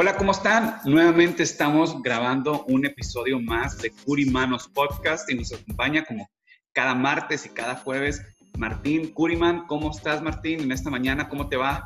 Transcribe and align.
Hola, 0.00 0.16
¿cómo 0.16 0.30
están? 0.30 0.76
Nuevamente 0.84 1.42
estamos 1.42 2.00
grabando 2.04 2.64
un 2.68 2.86
episodio 2.86 3.40
más 3.40 3.78
de 3.78 3.90
Curimanos 3.90 4.68
Podcast 4.68 5.28
y 5.28 5.34
nos 5.34 5.52
acompaña 5.52 6.04
como 6.04 6.30
cada 6.72 6.94
martes 6.94 7.44
y 7.46 7.48
cada 7.48 7.74
jueves 7.74 8.22
Martín 8.56 9.12
Curiman. 9.12 9.66
¿Cómo 9.66 9.90
estás, 9.90 10.22
Martín? 10.22 10.60
En 10.60 10.70
esta 10.70 10.88
mañana, 10.88 11.28
¿cómo 11.28 11.48
te 11.48 11.56
va? 11.56 11.84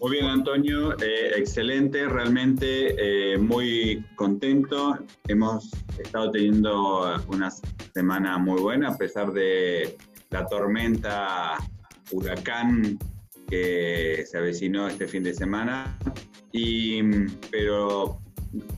Muy 0.00 0.16
bien, 0.16 0.24
Antonio. 0.24 0.94
Eh, 0.94 1.30
excelente, 1.36 2.08
realmente 2.08 2.96
eh, 2.98 3.38
muy 3.38 4.04
contento. 4.16 4.98
Hemos 5.28 5.70
estado 6.00 6.32
teniendo 6.32 7.22
una 7.28 7.52
semana 7.94 8.36
muy 8.36 8.60
buena 8.60 8.88
a 8.88 8.98
pesar 8.98 9.32
de 9.32 9.96
la 10.30 10.44
tormenta 10.46 11.56
huracán 12.10 12.98
que 13.48 14.24
se 14.28 14.38
avecinó 14.38 14.88
este 14.88 15.06
fin 15.06 15.22
de 15.22 15.34
semana 15.34 15.96
y, 16.56 17.02
pero 17.50 18.18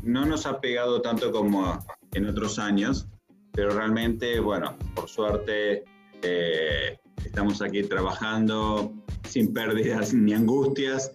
no 0.02 0.26
nos 0.26 0.46
ha 0.46 0.60
pegado 0.60 1.00
tanto 1.00 1.30
como 1.30 1.78
en 2.12 2.26
otros 2.26 2.58
años, 2.58 3.06
pero 3.52 3.70
realmente, 3.70 4.40
bueno, 4.40 4.76
por 4.94 5.08
suerte 5.08 5.84
eh, 6.22 6.98
estamos 7.24 7.62
aquí 7.62 7.82
trabajando 7.84 8.92
sin 9.28 9.52
pérdidas 9.52 10.12
ni 10.12 10.34
angustias. 10.34 11.12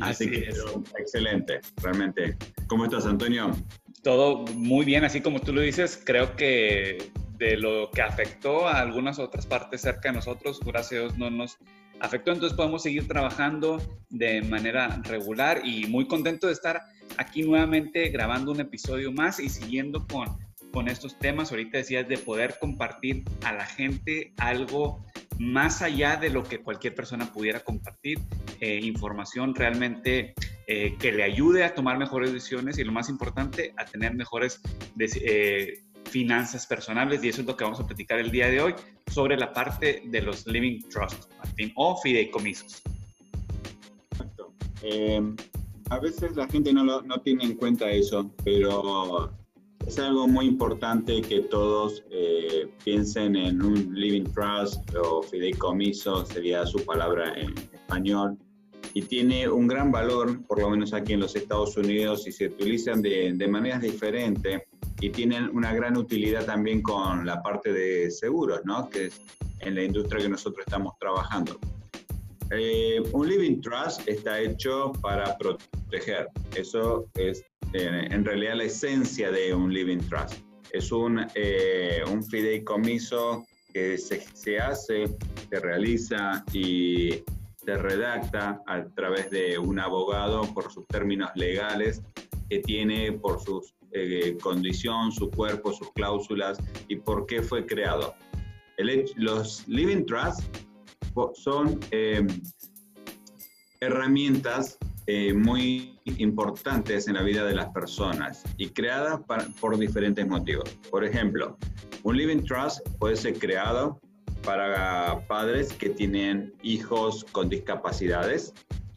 Así, 0.00 0.30
que 0.30 0.48
excelente, 0.98 1.60
realmente. 1.82 2.36
¿Cómo 2.68 2.84
estás, 2.84 3.06
Antonio? 3.06 3.50
Todo 4.02 4.44
muy 4.54 4.84
bien, 4.84 5.04
así 5.04 5.20
como 5.20 5.40
tú 5.40 5.52
lo 5.52 5.60
dices, 5.60 6.00
creo 6.02 6.36
que 6.36 7.10
de 7.36 7.56
lo 7.56 7.90
que 7.90 8.02
afectó 8.02 8.68
a 8.68 8.80
algunas 8.80 9.18
otras 9.18 9.46
partes 9.46 9.80
cerca 9.80 10.10
de 10.10 10.16
nosotros, 10.16 10.60
gracias 10.64 10.92
a 10.92 11.02
Dios 11.04 11.18
no 11.18 11.30
nos 11.30 11.58
afectó, 12.00 12.32
entonces 12.32 12.56
podemos 12.56 12.82
seguir 12.82 13.06
trabajando 13.06 13.80
de 14.08 14.42
manera 14.42 15.00
regular 15.04 15.62
y 15.64 15.86
muy 15.86 16.06
contento 16.06 16.46
de 16.46 16.54
estar 16.54 16.82
aquí 17.16 17.42
nuevamente 17.42 18.08
grabando 18.08 18.52
un 18.52 18.60
episodio 18.60 19.12
más 19.12 19.40
y 19.40 19.48
siguiendo 19.48 20.06
con, 20.06 20.38
con 20.72 20.88
estos 20.88 21.18
temas. 21.18 21.50
Ahorita 21.50 21.78
decías 21.78 22.08
de 22.08 22.18
poder 22.18 22.56
compartir 22.60 23.24
a 23.44 23.52
la 23.52 23.66
gente 23.66 24.32
algo 24.38 25.04
más 25.38 25.80
allá 25.80 26.16
de 26.16 26.28
lo 26.28 26.42
que 26.44 26.58
cualquier 26.58 26.94
persona 26.94 27.32
pudiera 27.32 27.60
compartir, 27.60 28.18
eh, 28.60 28.78
información 28.82 29.54
realmente 29.54 30.34
eh, 30.66 30.96
que 30.98 31.12
le 31.12 31.22
ayude 31.22 31.64
a 31.64 31.74
tomar 31.74 31.98
mejores 31.98 32.32
decisiones 32.32 32.78
y 32.78 32.84
lo 32.84 32.92
más 32.92 33.08
importante, 33.08 33.72
a 33.78 33.86
tener 33.86 34.14
mejores 34.14 34.60
eh, 34.98 35.82
finanzas 36.10 36.66
personales 36.66 37.22
y 37.22 37.28
eso 37.28 37.40
es 37.40 37.46
lo 37.46 37.56
que 37.56 37.64
vamos 37.64 37.80
a 37.80 37.86
platicar 37.86 38.18
el 38.18 38.30
día 38.30 38.48
de 38.48 38.60
hoy 38.60 38.74
sobre 39.10 39.36
la 39.36 39.52
parte 39.52 40.02
de 40.06 40.22
los 40.22 40.46
Living 40.46 40.80
Trust, 40.88 41.30
Martín, 41.38 41.72
o 41.76 41.96
fideicomisos. 41.96 42.82
Exacto. 44.12 44.52
Em, 44.82 45.36
a 45.90 45.98
veces 45.98 46.36
la 46.36 46.46
gente 46.48 46.72
no, 46.72 46.84
lo, 46.84 47.02
no 47.02 47.20
tiene 47.20 47.44
en 47.44 47.54
cuenta 47.54 47.90
eso, 47.90 48.30
pero 48.44 49.32
es 49.86 49.98
algo 49.98 50.28
muy 50.28 50.46
importante 50.46 51.20
que 51.22 51.40
todos 51.40 52.04
eh, 52.10 52.68
piensen 52.84 53.34
en 53.36 53.62
un 53.62 53.94
living 53.94 54.24
trust 54.24 54.82
o 54.94 55.22
fideicomiso, 55.22 56.24
sería 56.26 56.66
su 56.66 56.84
palabra 56.84 57.34
en 57.34 57.54
español, 57.72 58.36
y 58.94 59.02
tiene 59.02 59.48
un 59.48 59.66
gran 59.66 59.90
valor, 59.90 60.44
por 60.46 60.60
lo 60.60 60.70
menos 60.70 60.92
aquí 60.92 61.14
en 61.14 61.20
los 61.20 61.34
Estados 61.34 61.76
Unidos, 61.76 62.26
y 62.26 62.32
se 62.32 62.46
utilizan 62.46 63.02
de, 63.02 63.32
de 63.34 63.48
maneras 63.48 63.82
diferentes 63.82 64.62
y 65.00 65.10
tienen 65.10 65.48
una 65.56 65.72
gran 65.72 65.96
utilidad 65.96 66.44
también 66.44 66.82
con 66.82 67.26
la 67.26 67.42
parte 67.42 67.72
de 67.72 68.10
seguros, 68.10 68.60
¿no? 68.64 68.88
que 68.88 69.06
es 69.06 69.20
en 69.60 69.74
la 69.74 69.82
industria 69.82 70.22
que 70.22 70.28
nosotros 70.28 70.64
estamos 70.66 70.94
trabajando. 70.98 71.58
Eh, 72.50 73.00
un 73.12 73.28
living 73.28 73.60
trust 73.60 74.06
está 74.08 74.40
hecho 74.40 74.92
para 75.00 75.36
proteger. 75.38 76.28
Eso 76.56 77.06
es 77.14 77.44
eh, 77.72 78.08
en 78.10 78.24
realidad 78.24 78.56
la 78.56 78.64
esencia 78.64 79.30
de 79.30 79.54
un 79.54 79.72
living 79.72 80.00
trust. 80.08 80.34
Es 80.72 80.90
un, 80.90 81.26
eh, 81.34 82.02
un 82.10 82.22
fideicomiso 82.24 83.44
que 83.72 83.96
se, 83.98 84.20
se, 84.34 84.58
hace, 84.58 85.16
se 85.48 85.60
realiza 85.60 86.44
y 86.52 87.22
se 87.64 87.76
redacta 87.76 88.60
a 88.66 88.84
través 88.94 89.30
de 89.30 89.58
un 89.58 89.78
abogado 89.78 90.42
por 90.52 90.72
sus 90.72 90.86
términos 90.88 91.30
legales 91.36 92.02
que 92.48 92.58
tiene 92.58 93.12
por 93.12 93.40
su 93.40 93.62
eh, 93.92 94.36
condición, 94.42 95.12
su 95.12 95.30
cuerpo, 95.30 95.72
sus 95.72 95.92
cláusulas 95.92 96.58
y 96.88 96.96
por 96.96 97.26
qué 97.26 97.42
fue 97.42 97.66
creado. 97.66 98.14
El, 98.76 99.04
los 99.16 99.66
Living 99.68 100.04
Trusts 100.06 100.48
son 101.34 101.80
eh, 101.90 102.26
herramientas 103.80 104.78
eh, 105.06 105.34
muy 105.34 105.98
importantes 106.04 107.08
en 107.08 107.14
la 107.14 107.22
vida 107.22 107.44
de 107.44 107.54
las 107.54 107.68
personas 107.70 108.44
y 108.56 108.68
creadas 108.68 109.20
por 109.60 109.78
diferentes 109.78 110.26
motivos. 110.26 110.70
Por 110.90 111.04
ejemplo, 111.04 111.58
un 112.04 112.16
Living 112.16 112.44
Trust 112.44 112.86
puede 112.98 113.16
ser 113.16 113.38
creado 113.38 114.00
para 114.44 115.26
padres 115.26 115.72
que 115.72 115.90
tienen 115.90 116.54
hijos 116.62 117.24
con 117.32 117.48
discapacidades, 117.48 118.54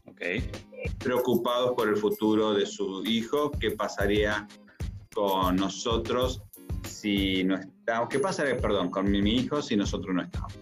okay 0.08 0.50
preocupados 1.00 1.74
por 1.76 1.90
el 1.90 1.98
futuro 1.98 2.54
de 2.54 2.66
su 2.66 3.04
hijo, 3.06 3.52
qué 3.52 3.72
pasaría 3.72 4.48
con 5.14 5.56
nosotros 5.56 6.42
si 6.88 7.44
no 7.44 7.56
estamos, 7.56 8.10
qué 8.10 8.20
pasaría, 8.20 8.58
perdón, 8.58 8.90
con 8.90 9.10
mi, 9.10 9.20
hijo 9.20 9.62
si 9.62 9.76
nosotros 9.76 10.16
no 10.16 10.22
estamos. 10.22 10.54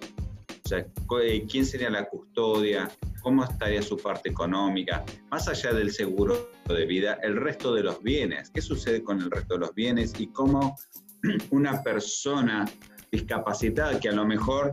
O 0.64 0.68
sea, 0.68 0.86
eh, 1.24 1.46
quién 1.50 1.66
sería 1.66 1.90
la 1.90 2.06
custodia, 2.06 2.90
cómo 3.22 3.44
estaría 3.44 3.82
su 3.82 3.98
parte 3.98 4.30
económica, 4.30 5.04
más 5.30 5.48
allá 5.48 5.74
del 5.74 5.92
seguro 5.92 6.50
de 6.68 6.86
vida, 6.86 7.18
el 7.22 7.36
resto 7.36 7.74
de 7.74 7.84
los 7.84 8.02
bienes, 8.02 8.50
qué 8.50 8.62
sucede 8.62 9.04
con 9.04 9.20
el 9.20 9.30
resto 9.30 9.56
de 9.56 9.60
los 9.62 9.76
bienes 9.76 10.14
y 10.20 10.28
cómo 10.28 10.76
una 11.52 11.84
persona 11.84 12.66
discapacitada 13.12 14.00
que 14.00 14.10
a 14.10 14.14
lo 14.14 14.26
mejor 14.26 14.72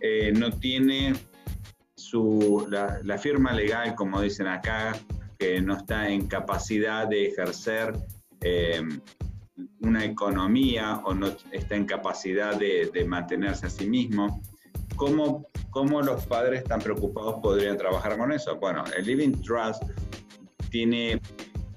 eh, 0.00 0.32
no 0.36 0.50
tiene 0.50 1.14
su, 1.96 2.66
la, 2.68 3.18
firma 3.18 3.52
legal, 3.52 3.94
como 3.94 4.20
dicen 4.20 4.46
acá, 4.46 4.98
que 5.38 5.60
no 5.60 5.76
está 5.76 6.08
en 6.08 6.26
capacidad 6.26 7.08
de 7.08 7.28
ejercer 7.28 7.94
eh, 8.42 8.82
una 9.80 10.04
economía 10.04 11.00
o 11.04 11.14
no 11.14 11.28
está 11.52 11.76
en 11.76 11.84
capacidad 11.84 12.56
de, 12.58 13.04
mantenerse 13.06 13.66
a 13.66 13.70
sí 13.70 13.88
mismo, 13.88 14.42
¿cómo, 14.96 15.46
¿cómo, 15.70 16.02
los 16.02 16.26
padres 16.26 16.64
tan 16.64 16.80
preocupados 16.80 17.36
podrían 17.42 17.76
trabajar 17.76 18.16
con 18.16 18.32
eso? 18.32 18.56
Bueno, 18.56 18.84
el 18.96 19.06
Living 19.06 19.32
Trust 19.42 19.82
tiene, 20.70 21.20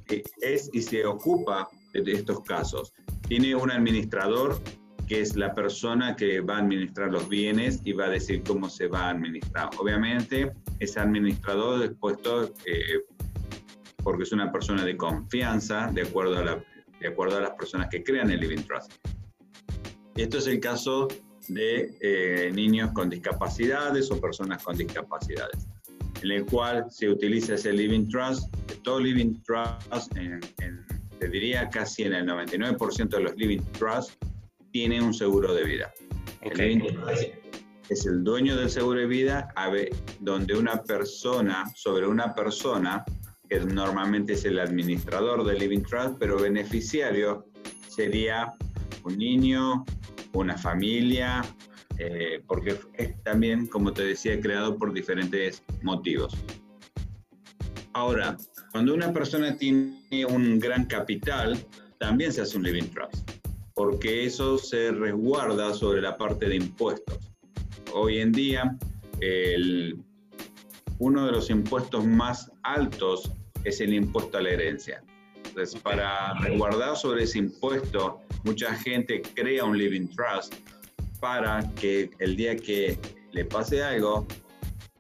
eh, 0.10 0.24
es 0.42 0.70
y 0.74 0.82
se 0.82 1.06
ocupa 1.06 1.70
de 1.94 2.12
estos 2.12 2.42
casos. 2.42 2.94
Tiene 3.28 3.56
un 3.56 3.72
administrador 3.72 4.62
que 5.08 5.22
es 5.22 5.36
la 5.36 5.54
persona 5.54 6.16
que 6.16 6.40
va 6.42 6.58
a 6.58 6.60
administrar 6.60 7.12
los 7.12 7.28
bienes 7.28 7.82
y 7.84 7.94
va 7.94 8.06
a 8.06 8.10
decir 8.10 8.42
cómo 8.44 8.70
se 8.70 8.88
va 8.88 9.08
a 9.08 9.10
administrar. 9.10 9.70
Obviamente, 9.78 10.52
ese 10.80 11.00
administrador 11.00 11.84
es 11.84 11.92
puesto 12.00 12.46
eh, 12.66 13.02
porque 14.04 14.24
es 14.24 14.32
una 14.32 14.52
persona 14.52 14.84
de 14.84 14.98
confianza, 14.98 15.90
de 15.94 16.04
acuerdo, 16.04 16.38
a 16.38 16.44
la, 16.44 16.64
de 17.00 17.08
acuerdo 17.08 17.38
a 17.38 17.42
las 17.42 17.52
personas 17.52 17.88
que 17.90 18.04
crean 18.04 18.30
el 18.30 18.40
Living 18.40 18.64
Trust. 18.64 18.94
Esto 20.16 20.38
es 20.38 20.48
el 20.48 20.60
caso 20.60 21.08
de 21.48 21.98
eh, 22.02 22.52
niños 22.54 22.92
con 22.94 23.10
discapacidades 23.10 24.12
o 24.12 24.20
personas 24.20 24.64
con 24.64 24.78
discapacidades, 24.78 25.68
en 26.22 26.32
el 26.32 26.46
cual 26.46 26.86
se 26.90 27.10
utiliza 27.10 27.56
ese 27.56 27.74
Living 27.74 28.08
Trust. 28.10 28.54
Todo 28.84 29.00
Living 29.00 29.42
Trust, 29.44 30.14
te 31.20 31.30
diría 31.30 31.70
casi 31.70 32.04
en 32.04 32.14
el 32.14 32.28
99% 32.28 33.10
de 33.10 33.20
los 33.22 33.36
Living 33.36 33.62
Trust, 33.78 34.12
tiene 34.72 35.02
un 35.02 35.14
seguro 35.14 35.54
de 35.54 35.64
vida. 35.64 35.94
es 37.90 38.06
el 38.06 38.24
dueño 38.24 38.56
del 38.56 38.70
seguro 38.70 39.00
de 39.00 39.08
vida, 39.08 39.54
donde 40.20 40.56
una 40.56 40.82
persona, 40.84 41.66
sobre 41.76 42.08
una 42.08 42.34
persona, 42.34 43.04
que 43.50 43.60
normalmente 43.60 44.34
es 44.34 44.46
el 44.46 44.60
administrador 44.60 45.46
del 45.46 45.60
Living 45.60 45.84
Trust, 45.84 46.16
pero 46.20 46.40
beneficiario 46.40 47.46
sería 47.88 48.54
un 49.04 49.18
niño, 49.18 49.86
una 50.34 50.58
familia, 50.58 51.44
eh, 51.98 52.42
porque 52.48 52.78
es 52.94 53.24
también, 53.24 53.68
como 53.68 53.94
te 53.94 54.04
decía, 54.04 54.40
creado 54.40 54.78
por 54.78 54.94
diferentes 54.94 55.64
motivos. 55.82 56.34
Ahora, 57.94 58.38
cuando 58.72 58.94
una 58.94 59.14
persona 59.14 59.56
tiene 59.56 60.26
un 60.28 60.60
gran 60.60 60.86
capital, 60.86 61.58
también 62.00 62.34
se 62.34 62.42
hace 62.42 62.58
un 62.58 62.64
living 62.64 62.88
trust, 62.88 63.32
porque 63.76 64.26
eso 64.26 64.58
se 64.58 64.92
resguarda 64.92 65.74
sobre 65.74 66.02
la 66.02 66.18
parte 66.18 66.50
de 66.50 66.56
impuestos. 66.56 67.32
Hoy 67.94 68.18
en 68.20 68.32
día, 68.32 68.76
uno 71.04 71.26
de 71.26 71.34
los 71.34 71.50
impuestos 71.50 72.06
más 72.06 72.50
altos 72.64 73.30
es 73.66 73.82
el 73.82 73.94
impuesto 73.94 74.38
a 74.38 74.42
la 74.42 74.52
herencia. 74.52 75.04
Entonces, 75.36 75.80
para 75.82 76.34
resguardar 76.36 76.96
sobre 76.96 77.24
ese 77.24 77.40
impuesto, 77.40 78.22
mucha 78.46 78.74
gente 78.74 79.22
crea 79.36 79.66
un 79.66 79.78
living 79.78 80.08
trust 80.08 80.56
para 81.20 81.70
que 81.76 82.10
el 82.20 82.38
día 82.38 82.56
que 82.56 82.98
le 83.34 83.44
pase 83.44 83.84
algo, 83.84 84.26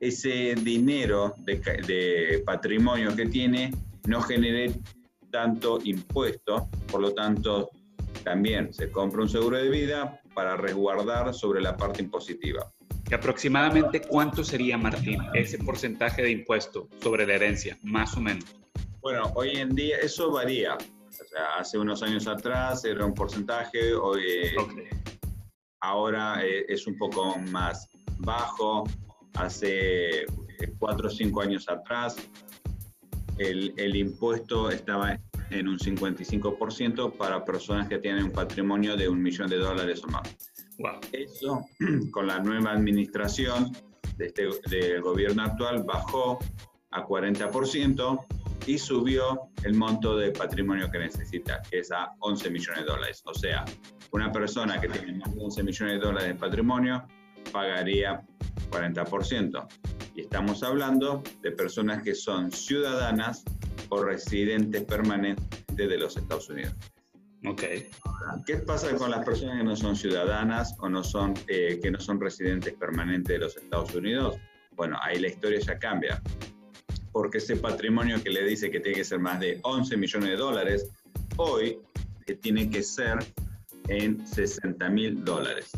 ese 0.02 0.56
dinero 0.56 1.36
de, 1.38 2.44
patrimonio 2.46 3.16
que 3.16 3.28
tiene 3.28 3.72
no 4.06 4.22
genere 4.22 4.74
tanto 5.32 5.80
impuesto, 5.86 6.68
por 6.92 7.00
lo 7.00 7.14
tanto 7.14 7.70
también 8.26 8.74
se 8.74 8.92
compra 8.92 9.22
un 9.22 9.30
seguro 9.30 9.56
de 9.58 9.70
vida 9.70 10.20
para 10.36 10.58
resguardar 10.58 11.34
sobre 11.34 11.62
la 11.62 11.78
parte 11.78 12.02
impositiva. 12.02 12.73
¿Y 13.10 13.14
aproximadamente 13.14 14.02
cuánto 14.02 14.44
sería, 14.44 14.78
Martín, 14.78 15.22
ese 15.34 15.58
porcentaje 15.58 16.22
de 16.22 16.32
impuesto 16.32 16.88
sobre 17.02 17.28
la 17.28 17.34
herencia, 17.34 17.78
más 17.84 18.16
o 18.16 18.22
menos? 18.22 18.46
Bueno, 19.02 19.32
hoy 19.36 19.52
en 19.58 19.76
día 19.76 19.98
eso 19.98 20.32
varía. 20.32 20.76
O 20.76 21.26
sea, 21.30 21.56
hace 21.60 21.78
unos 21.78 22.02
años 22.02 22.28
atrás 22.28 22.86
era 22.86 23.06
un 23.06 23.14
porcentaje, 23.14 23.94
hoy 23.94 24.56
ahora 25.82 26.44
eh, 26.46 26.66
es 26.70 26.88
un 26.88 26.98
poco 26.98 27.38
más 27.52 27.90
bajo 28.20 28.86
hace 29.36 30.26
cuatro 30.80 31.08
o 31.08 31.12
cinco 31.12 31.42
años 31.42 31.68
atrás, 31.70 32.16
el, 33.38 33.74
el, 33.78 33.96
impuesto 33.96 34.70
estaba 34.70 35.20
en 35.50 35.68
un 35.68 35.78
55% 35.78 37.18
para 37.18 37.44
personas 37.44 37.88
que 37.88 37.98
tienen 37.98 38.26
un 38.26 38.32
patrimonio 38.32 38.96
de 38.96 39.10
un 39.10 39.22
millón 39.22 39.50
de 39.50 39.58
dólares 39.58 40.02
o 40.04 40.08
más. 40.08 40.53
Eso, 41.12 41.66
con 42.12 42.28
la 42.28 42.40
nueva 42.40 42.72
administración 42.72 43.72
de 44.18 44.28
este, 44.28 44.48
del 44.70 45.02
gobierno 45.02 45.44
actual, 45.44 45.84
bajó 45.84 46.40
a 46.92 47.06
40% 47.06 48.26
y 48.66 48.78
subió 48.78 49.50
el 49.64 49.74
monto 49.74 50.18
de 50.18 50.32
patrimonio 50.32 50.90
que 50.90 51.00
necesita, 51.00 51.62
que 51.70 51.80
es 51.80 51.92
a 51.92 52.14
11 52.20 52.50
millones 52.50 52.86
de 52.86 52.92
dólares. 52.92 53.22
O 53.26 53.34
sea, 53.34 53.66
una 54.12 54.32
persona 54.32 54.80
que 54.80 54.88
tiene 54.88 55.14
más 55.14 55.34
de 55.34 55.42
11 55.42 55.64
millones 55.64 56.00
de 56.00 56.06
dólares 56.06 56.30
de 56.30 56.36
patrimonio 56.36 57.04
pagaría 57.52 58.24
40%. 58.70 59.68
Y 60.16 60.22
estamos 60.22 60.64
hablando 60.64 61.24
de 61.42 61.52
personas 61.52 62.04
que 62.04 62.16
son 62.16 62.52
ciudadanas 62.52 63.44
o 63.90 64.04
residentes 64.04 64.84
permanentes 64.84 65.76
de 65.76 65.98
los 65.98 66.16
Estados 66.16 66.50
Unidos. 66.50 66.74
Ok. 67.45 67.63
¿Qué 68.45 68.57
pasa 68.57 68.95
con 68.95 69.12
las 69.12 69.25
personas 69.25 69.57
que 69.57 69.63
no 69.63 69.75
son 69.75 69.95
ciudadanas 69.95 70.75
o 70.80 70.90
no 70.90 71.04
son, 71.04 71.34
eh, 71.48 71.80
que 71.81 71.92
no 71.92 72.00
son 72.00 72.19
residentes 72.19 72.74
permanentes 72.74 73.34
de 73.34 73.40
los 73.40 73.57
Estados 73.57 73.94
Unidos? 73.94 74.38
Bueno, 74.72 74.98
ahí 75.01 75.19
la 75.19 75.28
historia 75.28 75.60
ya 75.60 75.78
cambia. 75.78 76.22
Porque 77.12 77.38
ese 77.40 77.57
patrimonio 77.57 78.24
que 78.24 78.30
le 78.30 78.44
dice 78.45 78.72
que 78.72 78.80
tiene 78.80 78.98
que 78.98 79.04
ser 79.04 79.19
más 79.19 79.40
de 79.40 79.60
11 79.63 79.98
millones 79.98 80.30
de 80.30 80.36
dólares, 80.38 80.90
hoy 81.38 81.80
eh, 82.25 82.36
tiene 82.36 82.69
que 82.69 82.81
ser 82.81 83.19
en 83.88 84.25
60 84.25 84.89
mil 84.89 85.24
dólares 85.24 85.72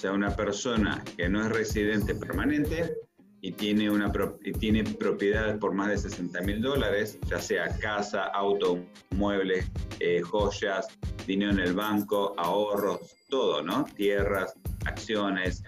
sea 0.00 0.12
una 0.12 0.34
persona 0.34 1.04
que 1.18 1.28
no 1.28 1.44
es 1.44 1.52
residente 1.52 2.14
permanente 2.14 2.94
y 3.42 3.52
tiene, 3.52 3.90
una, 3.90 4.12
y 4.42 4.52
tiene 4.52 4.84
propiedades 4.84 5.58
por 5.58 5.72
más 5.72 5.88
de 5.88 5.98
60 5.98 6.40
mil 6.42 6.60
dólares, 6.60 7.18
ya 7.26 7.38
sea 7.38 7.68
casa, 7.78 8.24
auto, 8.24 8.78
muebles, 9.10 9.70
eh, 9.98 10.20
joyas, 10.20 10.86
dinero 11.26 11.52
en 11.52 11.60
el 11.60 11.72
banco, 11.72 12.34
ahorros, 12.36 13.16
todo, 13.28 13.62
¿no? 13.62 13.84
Tierras, 13.96 14.54
acciones, 14.84 15.62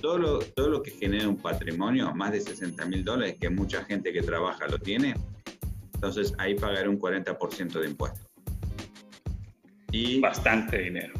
todo 0.00 0.18
lo, 0.18 0.38
todo 0.38 0.68
lo 0.68 0.82
que 0.82 0.92
genera 0.92 1.28
un 1.28 1.36
patrimonio, 1.36 2.14
más 2.14 2.32
de 2.32 2.40
60 2.40 2.84
mil 2.86 3.04
dólares, 3.04 3.36
que 3.40 3.50
mucha 3.50 3.84
gente 3.84 4.12
que 4.12 4.22
trabaja 4.22 4.68
lo 4.68 4.78
tiene, 4.78 5.14
entonces 5.94 6.32
ahí 6.38 6.54
pagaré 6.54 6.88
un 6.88 6.98
40% 6.98 7.80
de 7.80 7.86
impuestos. 7.88 8.26
Y 9.92 10.20
bastante 10.20 10.78
dinero. 10.78 11.12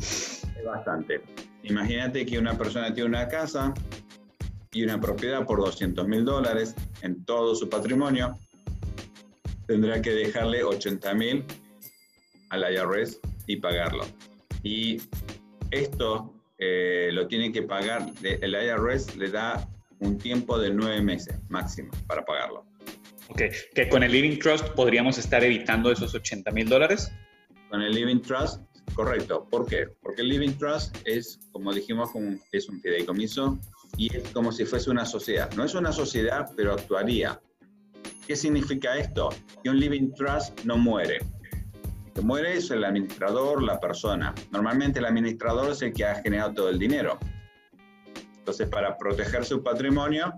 Bastante. 0.65 1.21
Imagínate 1.65 2.25
que 2.25 2.39
una 2.39 2.57
persona 2.57 2.95
tiene 2.95 3.09
una 3.09 3.29
casa 3.29 3.75
y 4.73 4.85
una 4.85 5.01
propiedad 5.01 5.45
por 5.45 5.59
200 5.61 6.07
mil 6.07 6.25
dólares 6.25 6.75
en 7.03 7.25
todo 7.25 7.55
su 7.55 7.69
patrimonio, 7.69 8.39
tendrá 9.67 10.01
que 10.01 10.11
dejarle 10.11 10.63
80 10.63 11.15
mil 11.15 11.45
al 12.51 12.73
IRS 12.73 13.21
y 13.47 13.57
pagarlo. 13.57 14.05
Y 14.63 15.01
esto 15.71 16.35
eh, 16.59 17.11
lo 17.13 17.27
tiene 17.27 17.53
que 17.53 17.63
pagar, 17.63 18.07
el 18.23 18.55
IRS 18.55 19.17
le 19.17 19.31
da 19.31 19.69
un 19.99 20.19
tiempo 20.19 20.59
de 20.59 20.71
nueve 20.71 21.01
meses 21.03 21.37
máximo 21.49 21.91
para 22.07 22.25
pagarlo. 22.25 22.65
Ok, 23.29 23.43
que 23.75 23.89
con 23.89 24.03
el 24.03 24.11
Living 24.11 24.39
Trust 24.39 24.69
podríamos 24.71 25.19
estar 25.19 25.45
evitando 25.45 25.93
esos 25.93 26.15
80 26.15 26.51
mil 26.51 26.69
dólares. 26.69 27.13
Con 27.71 27.83
el 27.83 27.93
Living 27.93 28.21
Trust 28.21 28.61
Correcto. 28.95 29.47
¿Por 29.51 29.67
qué? 29.67 29.89
Porque 30.03 30.23
el 30.23 30.29
Living 30.29 30.53
Trust 30.59 30.97
es, 31.05 31.39
como 31.53 31.73
dijimos, 31.73 32.11
es 32.53 32.69
un 32.69 32.81
fideicomiso 32.81 33.59
y 33.97 34.15
es 34.17 34.29
como 34.31 34.53
si 34.53 34.65
fuese 34.65 34.91
una 34.91 35.05
sociedad. 35.05 35.51
No 35.55 35.65
es 35.65 35.75
una 35.75 35.93
sociedad, 35.93 36.53
pero 36.57 36.73
actuaría. 36.73 37.41
¿Qué 38.27 38.37
significa 38.37 38.97
esto? 38.97 39.31
Que 39.63 39.71
un 39.71 39.79
Living 39.79 40.13
Trust 40.15 40.65
no 40.65 40.77
muere. 40.77 41.19
El 42.07 42.13
que 42.13 42.21
muere 42.21 42.57
es 42.57 42.71
el 42.71 42.85
administrador, 42.85 43.63
la 43.63 43.81
persona. 43.81 44.35
Normalmente 44.51 44.99
el 44.99 45.07
administrador 45.07 45.73
es 45.73 45.83
el 45.83 45.93
que 45.93 46.05
ha 46.05 46.17
generado 46.23 46.55
todo 46.55 46.69
el 46.71 46.79
dinero. 46.79 47.19
Entonces, 48.39 48.69
para 48.69 48.97
proteger 48.97 49.45
su 49.45 49.63
patrimonio, 49.63 50.33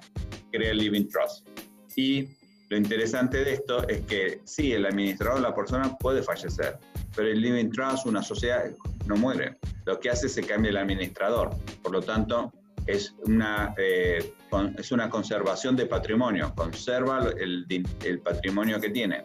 crea 0.51 0.71
el 0.71 0.79
Living 0.79 1.09
Trust. 1.09 1.49
Y 1.97 2.29
lo 2.73 2.79
interesante 2.79 3.45
de 3.45 3.53
esto 3.53 3.87
es 3.87 4.01
que 4.07 4.41
sí, 4.45 4.73
el 4.73 4.87
administrador, 4.87 5.43
la 5.43 5.55
persona 5.55 5.95
puede 5.99 6.23
fallecer, 6.23 6.79
pero 7.15 7.29
el 7.29 7.39
living 7.39 7.71
trust, 7.71 8.07
una 8.07 8.23
sociedad, 8.23 8.65
no 9.05 9.15
muere. 9.17 9.59
Lo 9.85 10.01
que 10.01 10.09
hace 10.09 10.27
es 10.27 10.35
que 10.37 10.43
cambia 10.43 10.71
el 10.71 10.79
administrador. 10.79 11.51
Por 11.83 11.93
lo 11.93 12.01
tanto, 12.01 12.51
es 12.87 13.15
una, 13.25 13.75
eh, 13.79 14.35
es 14.79 14.93
una 14.93 15.09
conservación 15.09 15.77
de 15.77 15.87
patrimonio, 15.87 16.53
conserva 16.55 17.31
el, 17.39 17.67
el, 18.05 18.21
patrimonio 18.21 18.81
que 18.81 18.91
tiene. 18.91 19.23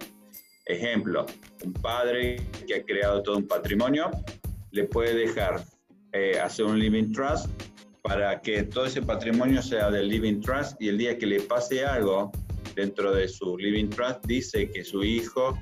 Ejemplo, 0.66 1.26
un 1.64 1.74
padre 1.74 2.42
que 2.68 2.76
ha 2.76 2.84
creado 2.84 3.24
todo 3.24 3.38
un 3.38 3.48
patrimonio 3.48 4.12
le 4.72 4.84
puede 4.84 5.16
dejar 5.16 5.64
eh, 6.14 6.40
hacer 6.40 6.66
un 6.66 6.78
living 6.78 7.12
trust 7.12 7.50
para 8.02 8.42
que 8.42 8.64
todo 8.64 8.86
ese 8.86 9.02
patrimonio 9.02 9.62
sea 9.62 9.90
del 9.90 10.08
living 10.08 10.40
trust 10.42 10.82
y 10.82 10.90
el 10.90 10.98
día 10.98 11.18
que 11.18 11.26
le 11.26 11.42
pase 11.42 11.86
algo 11.86 12.32
dentro 12.76 13.14
de 13.14 13.28
su 13.28 13.58
living 13.58 13.90
trust 13.90 14.26
dice 14.26 14.70
que 14.70 14.84
su 14.84 15.04
hijo 15.04 15.58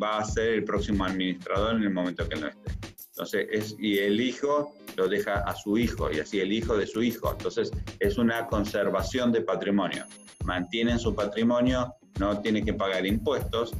va 0.00 0.18
a 0.18 0.24
ser 0.24 0.54
el 0.54 0.64
próximo 0.64 1.04
administrador 1.04 1.76
en 1.76 1.82
el 1.82 1.90
momento 1.90 2.28
que 2.28 2.36
no 2.36 2.48
esté. 2.48 2.70
Entonces, 3.10 3.46
es, 3.50 3.76
y 3.78 3.98
el 3.98 4.20
hijo 4.20 4.74
lo 4.96 5.08
deja 5.08 5.40
a 5.40 5.54
su 5.54 5.78
hijo 5.78 6.10
y 6.12 6.20
así 6.20 6.40
el 6.40 6.52
hijo 6.52 6.76
de 6.76 6.86
su 6.86 7.02
hijo. 7.02 7.32
Entonces, 7.32 7.70
es 8.00 8.18
una 8.18 8.46
conservación 8.46 9.32
de 9.32 9.42
patrimonio. 9.42 10.04
Mantienen 10.44 10.98
su 10.98 11.14
patrimonio, 11.14 11.94
no 12.18 12.40
tiene 12.40 12.64
que 12.64 12.74
pagar 12.74 13.06
impuestos 13.06 13.72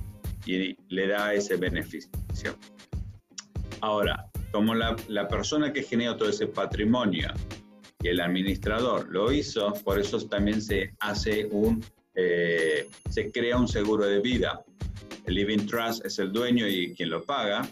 y 0.46 0.76
le 0.88 1.08
da 1.08 1.34
ese 1.34 1.56
beneficio. 1.56 2.10
Ahora, 3.80 4.26
como 4.50 4.74
la, 4.74 4.96
la 5.08 5.28
persona 5.28 5.72
que 5.72 5.82
generó 5.82 6.16
todo 6.16 6.28
ese 6.28 6.46
patrimonio 6.46 7.32
y 8.00 8.08
el 8.08 8.20
administrador 8.20 9.08
lo 9.10 9.32
hizo, 9.32 9.72
por 9.84 9.98
eso 9.98 10.18
también 10.26 10.62
se 10.62 10.90
hace 11.00 11.46
un, 11.50 11.84
eh, 12.14 12.88
se 13.10 13.30
crea 13.30 13.56
un 13.56 13.68
seguro 13.68 14.06
de 14.06 14.20
vida 14.20 14.64
el 15.26 15.34
Living 15.34 15.66
Trust 15.66 16.04
es 16.04 16.18
el 16.18 16.32
dueño 16.32 16.68
y 16.68 16.94
quien 16.94 17.10
lo 17.10 17.22
paga. 17.22 17.66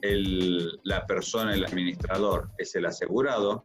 La 0.00 1.06
persona, 1.06 1.54
el 1.54 1.64
administrador, 1.64 2.50
es 2.58 2.74
el 2.74 2.86
asegurado. 2.86 3.64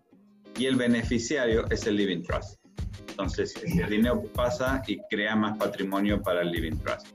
Y 0.58 0.66
el 0.66 0.76
beneficiario 0.76 1.66
es 1.70 1.88
el 1.88 1.96
Living 1.96 2.24
Trust. 2.24 2.60
Entonces, 3.10 3.54
el 3.64 3.90
dinero 3.90 4.24
pasa 4.34 4.82
y 4.86 5.00
crea 5.10 5.36
más 5.36 5.58
patrimonio 5.58 6.22
para 6.22 6.42
el 6.42 6.52
Living 6.52 6.78
Trust. 6.78 7.08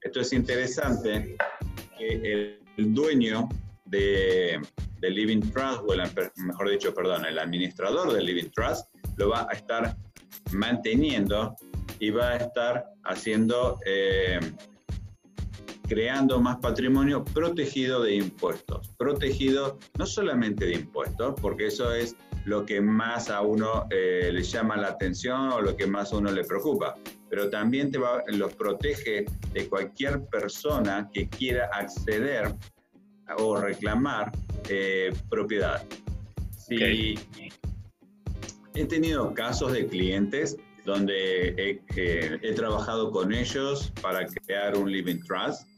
Esto 0.00 0.20
es 0.20 0.32
interesante 0.32 1.36
que 1.98 2.58
el, 2.76 2.94
dueño 2.94 3.48
de, 3.86 4.60
del 5.00 5.14
Living 5.14 5.40
Trust, 5.52 5.82
o 5.86 5.92
el, 5.92 6.02
mejor 6.36 6.70
dicho, 6.70 6.94
perdón, 6.94 7.26
el 7.26 7.38
administrador 7.38 8.12
del 8.12 8.24
Living 8.24 8.50
Trust, 8.50 8.86
lo 9.16 9.30
va 9.30 9.46
a 9.50 9.54
estar 9.54 9.96
manteniendo 10.52 11.56
y 11.98 12.10
va 12.10 12.30
a 12.30 12.36
estar 12.36 12.84
haciendo, 13.04 13.80
eh, 13.84 14.38
creando 15.88 16.38
más 16.40 16.58
patrimonio 16.58 17.24
protegido 17.24 18.02
de 18.02 18.16
impuestos. 18.16 18.88
Protegido 18.98 19.78
no 19.98 20.06
solamente 20.06 20.66
de 20.66 20.74
impuestos, 20.74 21.34
porque 21.40 21.66
eso 21.66 21.92
es 21.94 22.14
lo 22.44 22.64
que 22.64 22.80
más 22.80 23.30
a 23.30 23.40
uno 23.40 23.86
eh, 23.90 24.30
le 24.32 24.42
llama 24.42 24.76
la 24.76 24.88
atención 24.88 25.50
o 25.50 25.60
lo 25.60 25.76
que 25.76 25.86
más 25.86 26.12
a 26.12 26.18
uno 26.18 26.30
le 26.30 26.44
preocupa, 26.44 26.94
pero 27.28 27.50
también 27.50 27.90
te 27.90 27.98
va, 27.98 28.22
los 28.28 28.54
protege 28.54 29.24
de 29.52 29.68
cualquier 29.68 30.24
persona 30.26 31.10
que 31.12 31.28
quiera 31.28 31.68
acceder 31.72 32.54
o 33.38 33.56
reclamar 33.56 34.30
eh, 34.68 35.12
propiedad. 35.28 35.82
Si 36.56 37.18
he 38.74 38.84
tenido 38.84 39.34
casos 39.34 39.72
de 39.72 39.86
clientes 39.86 40.56
donde 40.84 41.48
he, 41.58 41.82
he, 41.96 42.52
trabajado 42.54 43.10
con 43.10 43.32
ellos 43.32 43.92
para 44.00 44.26
crear 44.26 44.76
un 44.76 44.90
living 44.90 45.20
trust 45.20 45.68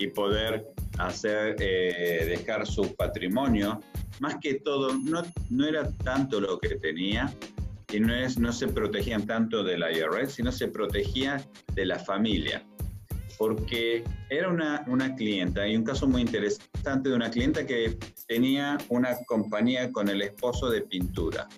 y 0.00 0.08
poder 0.08 0.66
hacer 0.98 1.56
eh, 1.60 2.24
dejar 2.26 2.66
su 2.66 2.94
patrimonio. 2.96 3.80
Más 4.18 4.36
que 4.40 4.54
todo, 4.54 4.94
no, 4.94 5.22
no 5.50 5.66
era 5.66 5.90
tanto 5.98 6.40
lo 6.40 6.58
que 6.58 6.76
tenía, 6.76 7.32
y 7.92 8.00
no, 8.00 8.14
es, 8.14 8.38
no 8.38 8.52
se 8.52 8.68
protegían 8.68 9.26
tanto 9.26 9.62
de 9.62 9.78
la 9.78 9.92
IRS, 9.92 10.32
sino 10.32 10.50
se 10.50 10.68
protegía 10.68 11.44
de 11.74 11.86
la 11.86 11.98
familia 11.98 12.64
porque 13.40 14.04
era 14.28 14.50
una, 14.50 14.84
una 14.86 15.14
clienta, 15.14 15.66
y 15.66 15.74
un 15.74 15.82
caso 15.82 16.06
muy 16.06 16.20
interesante 16.20 17.08
de 17.08 17.14
una 17.14 17.30
clienta 17.30 17.66
que 17.66 17.96
tenía 18.28 18.76
una 18.90 19.16
compañía 19.24 19.90
con 19.92 20.10
el 20.10 20.20
esposo 20.20 20.68
de 20.68 20.82
pintura. 20.82 21.48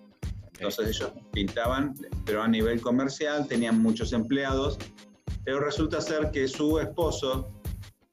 Entonces 0.53 0.91
ellos 0.91 1.13
pintaban, 1.33 1.93
pero 2.25 2.41
a 2.41 2.47
nivel 2.47 2.81
comercial, 2.81 3.49
tenían 3.49 3.83
muchos 3.83 4.13
empleados, 4.13 4.79
pero 5.45 5.59
resulta 5.59 6.01
ser 6.01 6.31
que 6.31 6.47
su 6.47 6.79
esposo 6.79 7.51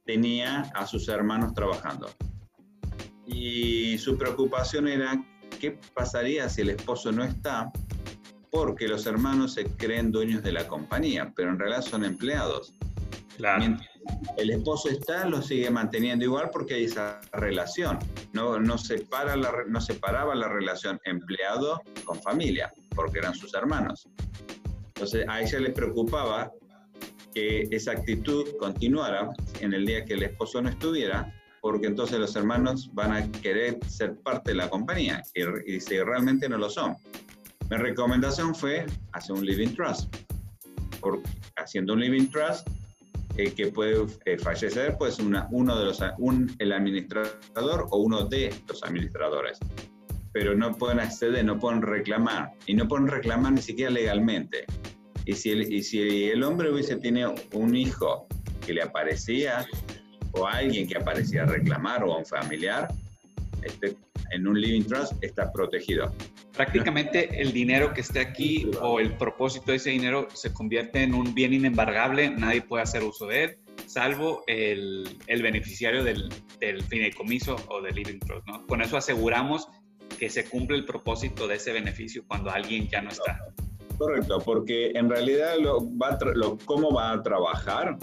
tenía 0.09 0.61
a 0.73 0.87
sus 0.87 1.07
hermanos 1.07 1.53
trabajando. 1.53 2.09
Y 3.27 3.95
su 3.99 4.17
preocupación 4.17 4.87
era 4.87 5.23
qué 5.59 5.77
pasaría 5.93 6.49
si 6.49 6.61
el 6.61 6.71
esposo 6.71 7.11
no 7.11 7.23
está, 7.23 7.71
porque 8.49 8.87
los 8.87 9.05
hermanos 9.05 9.53
se 9.53 9.65
creen 9.65 10.11
dueños 10.11 10.41
de 10.41 10.51
la 10.51 10.67
compañía, 10.67 11.31
pero 11.35 11.51
en 11.51 11.59
realidad 11.59 11.83
son 11.83 12.03
empleados. 12.03 12.73
Mientras 13.59 13.87
el 14.37 14.49
esposo 14.49 14.89
está, 14.89 15.27
lo 15.27 15.43
sigue 15.43 15.69
manteniendo 15.69 16.25
igual 16.25 16.49
porque 16.51 16.73
hay 16.73 16.85
esa 16.85 17.21
relación. 17.33 17.99
No, 18.33 18.59
no, 18.59 18.79
separa 18.79 19.35
la, 19.35 19.53
no 19.67 19.79
separaba 19.79 20.33
la 20.33 20.47
relación 20.47 20.99
empleado 21.03 21.83
con 22.03 22.19
familia, 22.19 22.73
porque 22.95 23.19
eran 23.19 23.35
sus 23.35 23.53
hermanos. 23.53 24.09
Entonces 24.87 25.29
a 25.29 25.39
ella 25.39 25.59
le 25.59 25.69
preocupaba 25.69 26.51
que 27.33 27.67
esa 27.71 27.91
actitud 27.91 28.45
continuara 28.59 29.29
en 29.59 29.73
el 29.73 29.85
día 29.85 30.05
que 30.05 30.13
el 30.13 30.23
esposo 30.23 30.61
no 30.61 30.69
estuviera, 30.69 31.33
porque 31.61 31.87
entonces 31.87 32.19
los 32.19 32.35
hermanos 32.35 32.89
van 32.93 33.11
a 33.11 33.31
querer 33.41 33.79
ser 33.87 34.15
parte 34.17 34.51
de 34.51 34.57
la 34.57 34.69
compañía 34.69 35.23
y, 35.33 35.75
y 35.75 35.79
si 35.79 35.99
realmente 35.99 36.47
no 36.47 36.57
lo 36.57 36.69
son. 36.69 36.95
Mi 37.69 37.77
recomendación 37.77 38.55
fue 38.55 38.85
hacer 39.11 39.35
un 39.35 39.45
living 39.45 39.75
trust. 39.75 40.15
Porque 40.99 41.29
haciendo 41.55 41.93
un 41.93 41.99
living 41.99 42.27
trust 42.27 42.67
eh, 43.37 43.53
que 43.53 43.67
puede 43.67 44.05
eh, 44.25 44.37
fallecer, 44.37 44.97
pues 44.97 45.19
una, 45.19 45.47
uno 45.51 45.77
de 45.77 45.85
los, 45.85 46.01
un, 46.17 46.53
el 46.57 46.73
administrador 46.73 47.87
o 47.91 47.99
uno 47.99 48.25
de 48.25 48.53
los 48.67 48.83
administradores. 48.83 49.59
Pero 50.33 50.55
no 50.55 50.75
pueden 50.75 50.99
acceder, 50.99 51.45
no 51.45 51.59
pueden 51.59 51.81
reclamar, 51.81 52.51
y 52.65 52.73
no 52.73 52.87
pueden 52.87 53.07
reclamar 53.07 53.53
ni 53.53 53.61
siquiera 53.61 53.91
legalmente. 53.91 54.65
Y 55.29 55.33
si 55.33 55.51
el, 55.51 55.71
y 55.71 55.83
si 55.83 56.29
el 56.29 56.43
hombre 56.43 56.71
hubiese 56.71 56.95
tenido 56.95 57.35
un 57.53 57.75
hijo 57.75 58.27
que 58.65 58.73
le 58.73 58.81
aparecía, 58.81 59.67
o 60.31 60.47
alguien 60.47 60.87
que 60.87 60.97
aparecía 60.97 61.43
a 61.43 61.45
reclamar, 61.45 62.03
o 62.03 62.13
a 62.13 62.17
un 62.17 62.25
familiar, 62.25 62.87
este, 63.61 63.95
en 64.31 64.47
un 64.47 64.59
living 64.59 64.83
trust 64.83 65.13
está 65.23 65.51
protegido 65.51 66.13
prácticamente 66.59 67.41
el 67.41 67.53
dinero 67.53 67.93
que 67.93 68.01
esté 68.01 68.19
aquí 68.19 68.69
o 68.81 68.99
el 68.99 69.15
propósito 69.15 69.71
de 69.71 69.77
ese 69.77 69.91
dinero 69.91 70.27
se 70.33 70.51
convierte 70.51 71.03
en 71.03 71.13
un 71.13 71.33
bien 71.33 71.53
inembargable, 71.53 72.31
nadie 72.31 72.61
puede 72.61 72.83
hacer 72.83 73.01
uso 73.01 73.27
de 73.27 73.43
él, 73.45 73.57
salvo 73.85 74.43
el, 74.45 75.17
el 75.27 75.41
beneficiario 75.41 76.03
del, 76.03 76.27
del, 76.59 76.83
fideicomiso 76.83 77.55
o 77.69 77.81
del 77.81 77.95
living 77.95 78.19
trust. 78.19 78.45
¿no? 78.45 78.67
Con 78.67 78.81
eso 78.81 78.97
aseguramos 78.97 79.69
que 80.19 80.29
se 80.29 80.43
cumple 80.49 80.75
el 80.75 80.83
propósito 80.83 81.47
de 81.47 81.55
ese 81.55 81.71
beneficio 81.71 82.25
cuando 82.27 82.51
alguien 82.51 82.89
ya 82.89 83.01
no 83.01 83.09
está. 83.09 83.39
Correcto, 83.99 84.39
porque 84.39 84.91
en 84.95 85.09
realidad 85.09 85.55
cómo 86.63 86.93
va 86.93 87.11
a 87.11 87.21
trabajar 87.21 87.97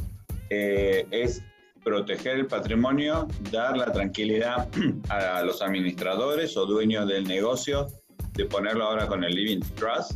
eh, 0.50 1.06
es 1.10 1.42
proteger 1.82 2.36
el 2.36 2.46
patrimonio, 2.46 3.26
dar 3.50 3.78
la 3.78 3.90
tranquilidad 3.90 4.68
a 5.08 5.42
los 5.42 5.62
administradores 5.62 6.54
o 6.58 6.66
dueños 6.66 7.08
del 7.08 7.24
negocio 7.24 7.86
de 8.34 8.44
ponerlo 8.44 8.84
ahora 8.84 9.06
con 9.06 9.24
el 9.24 9.34
Living 9.34 9.60
Trust 9.74 10.12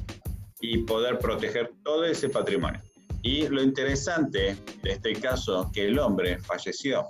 y 0.61 0.79
poder 0.83 1.19
proteger 1.19 1.73
todo 1.83 2.05
ese 2.05 2.29
patrimonio. 2.29 2.83
Y 3.23 3.49
lo 3.49 3.63
interesante 3.63 4.57
de 4.83 4.91
este 4.91 5.15
caso, 5.15 5.71
que 5.73 5.87
el 5.87 5.99
hombre 5.99 6.39
falleció 6.41 7.07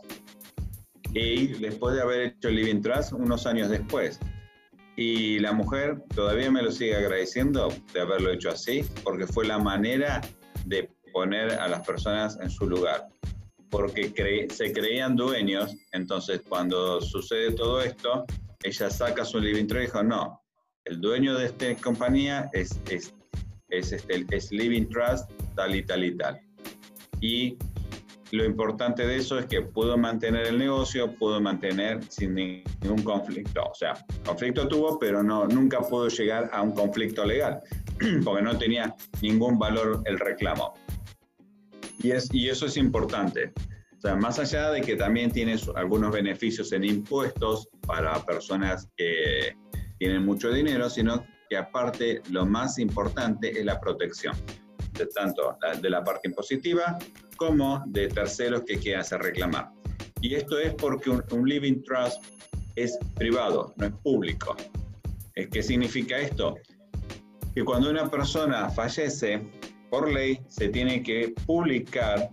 y 1.12 1.48
después 1.54 1.96
de 1.96 2.02
haber 2.02 2.20
hecho 2.20 2.50
el 2.50 2.54
Living 2.54 2.82
Trust 2.82 3.14
unos 3.14 3.46
años 3.46 3.68
después. 3.68 4.20
Y 5.00 5.38
la 5.38 5.54
mujer 5.54 6.02
todavía 6.14 6.50
me 6.50 6.60
lo 6.60 6.70
sigue 6.70 6.94
agradeciendo 6.94 7.72
de 7.94 8.02
haberlo 8.02 8.32
hecho 8.32 8.50
así, 8.50 8.84
porque 9.02 9.26
fue 9.26 9.46
la 9.46 9.58
manera 9.58 10.20
de 10.66 10.90
poner 11.10 11.52
a 11.52 11.68
las 11.68 11.86
personas 11.86 12.38
en 12.42 12.50
su 12.50 12.66
lugar. 12.66 13.08
Porque 13.70 14.46
se 14.50 14.72
creían 14.74 15.16
dueños, 15.16 15.74
entonces 15.92 16.42
cuando 16.46 17.00
sucede 17.00 17.52
todo 17.52 17.80
esto, 17.80 18.26
ella 18.62 18.90
saca 18.90 19.24
su 19.24 19.40
living 19.40 19.66
trust 19.66 19.84
y 19.84 19.86
dijo, 19.86 20.02
no, 20.02 20.42
el 20.84 21.00
dueño 21.00 21.34
de 21.38 21.46
esta 21.46 21.74
compañía 21.76 22.50
es, 22.52 22.78
es, 22.90 23.14
es, 23.70 23.92
este, 23.92 24.26
es 24.30 24.52
Living 24.52 24.86
Trust, 24.90 25.30
tal 25.54 25.76
y 25.76 25.82
tal 25.82 26.04
y 26.04 26.14
tal. 26.14 26.38
Y 27.22 27.56
lo 28.32 28.44
importante 28.44 29.06
de 29.06 29.16
eso 29.16 29.38
es 29.38 29.46
que 29.46 29.62
pudo 29.62 29.96
mantener 29.96 30.46
el 30.46 30.58
negocio, 30.58 31.12
pudo 31.14 31.40
mantener 31.40 32.00
sin 32.08 32.34
ningún 32.34 33.02
conflicto. 33.02 33.62
O 33.64 33.74
sea, 33.74 33.94
conflicto 34.24 34.68
tuvo, 34.68 34.98
pero 34.98 35.22
no, 35.22 35.46
nunca 35.46 35.80
pudo 35.80 36.08
llegar 36.08 36.48
a 36.52 36.62
un 36.62 36.72
conflicto 36.72 37.24
legal, 37.24 37.60
porque 38.24 38.42
no 38.42 38.56
tenía 38.56 38.94
ningún 39.20 39.58
valor 39.58 40.02
el 40.04 40.18
reclamo. 40.18 40.74
Y, 42.02 42.12
es, 42.12 42.32
y 42.32 42.48
eso 42.48 42.66
es 42.66 42.76
importante. 42.76 43.52
O 43.96 44.00
sea, 44.00 44.16
más 44.16 44.38
allá 44.38 44.70
de 44.70 44.80
que 44.80 44.96
también 44.96 45.30
tiene 45.30 45.56
algunos 45.74 46.12
beneficios 46.12 46.72
en 46.72 46.84
impuestos 46.84 47.68
para 47.86 48.24
personas 48.24 48.88
que 48.96 49.54
tienen 49.98 50.24
mucho 50.24 50.50
dinero, 50.50 50.88
sino 50.88 51.26
que 51.50 51.56
aparte 51.56 52.22
lo 52.30 52.46
más 52.46 52.78
importante 52.78 53.58
es 53.58 53.64
la 53.64 53.78
protección, 53.78 54.34
de 54.92 55.06
tanto 55.06 55.58
de 55.82 55.90
la 55.90 56.02
parte 56.02 56.28
impositiva 56.28 56.96
como 57.40 57.82
de 57.86 58.08
terceros 58.08 58.64
que 58.66 58.78
quieran 58.78 59.00
hacer 59.00 59.22
reclamar. 59.22 59.70
Y 60.20 60.34
esto 60.34 60.58
es 60.58 60.74
porque 60.74 61.08
un, 61.08 61.48
living 61.48 61.82
trust 61.82 62.22
es 62.76 62.98
privado, 63.16 63.72
no 63.76 63.86
es 63.86 63.92
público. 64.02 64.54
¿Qué 65.34 65.62
significa 65.62 66.18
esto? 66.18 66.56
Que 67.54 67.64
cuando 67.64 67.88
una 67.88 68.10
persona 68.10 68.68
fallece, 68.68 69.40
por 69.88 70.12
ley 70.12 70.38
se 70.48 70.68
tiene 70.68 71.02
que 71.02 71.32
publicar 71.46 72.28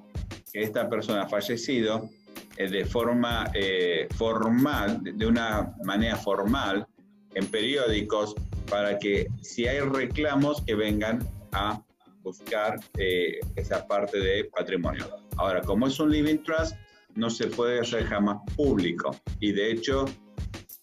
que 0.51 0.63
esta 0.63 0.89
persona 0.89 1.21
ha 1.21 1.29
fallecido 1.29 2.09
eh, 2.57 2.69
de 2.69 2.83
forma 2.83 3.49
eh, 3.53 4.09
formal, 4.15 4.99
de 5.01 5.25
una 5.25 5.73
manera 5.85 6.17
formal, 6.17 6.85
en 7.33 7.47
periódicos 7.47 8.35
para 8.69 8.99
que 8.99 9.27
si 9.41 9.67
hay 9.67 9.79
reclamos 9.79 10.61
que 10.63 10.75
vengan 10.75 11.25
a 11.53 11.81
buscar 12.27 12.79
eh, 12.97 13.39
esa 13.55 13.87
parte 13.87 14.19
de 14.19 14.45
patrimonio. 14.45 15.05
Ahora, 15.37 15.61
como 15.61 15.87
es 15.87 15.99
un 15.99 16.11
living 16.11 16.39
trust, 16.43 16.75
no 17.15 17.29
se 17.29 17.47
puede 17.47 17.79
hacer 17.79 18.03
jamás 18.05 18.37
público 18.55 19.15
y 19.39 19.51
de 19.51 19.71
hecho 19.71 20.05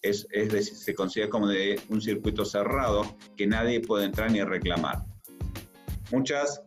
es, 0.01 0.27
es 0.31 0.83
se 0.83 0.93
considera 0.93 1.29
como 1.29 1.47
de 1.47 1.79
un 1.89 2.01
circuito 2.01 2.45
cerrado 2.45 3.15
que 3.37 3.47
nadie 3.47 3.79
puede 3.79 4.05
entrar 4.05 4.31
ni 4.31 4.41
reclamar. 4.43 5.03
Muchas, 6.11 6.61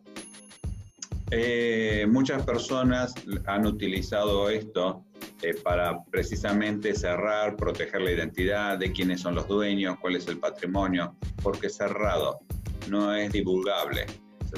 eh, 1.31 2.05
muchas 2.09 2.43
personas 2.43 3.13
han 3.45 3.65
utilizado 3.65 4.49
esto 4.49 5.05
eh, 5.41 5.53
para 5.53 6.03
precisamente 6.05 6.93
cerrar, 6.93 7.55
proteger 7.55 8.01
la 8.01 8.11
identidad 8.11 8.77
de 8.77 8.91
quiénes 8.91 9.21
son 9.21 9.35
los 9.35 9.47
dueños, 9.47 9.97
cuál 10.01 10.15
es 10.15 10.27
el 10.27 10.37
patrimonio, 10.37 11.15
porque 11.41 11.69
cerrado, 11.69 12.39
no 12.89 13.13
es 13.15 13.31
divulgable. 13.31 14.05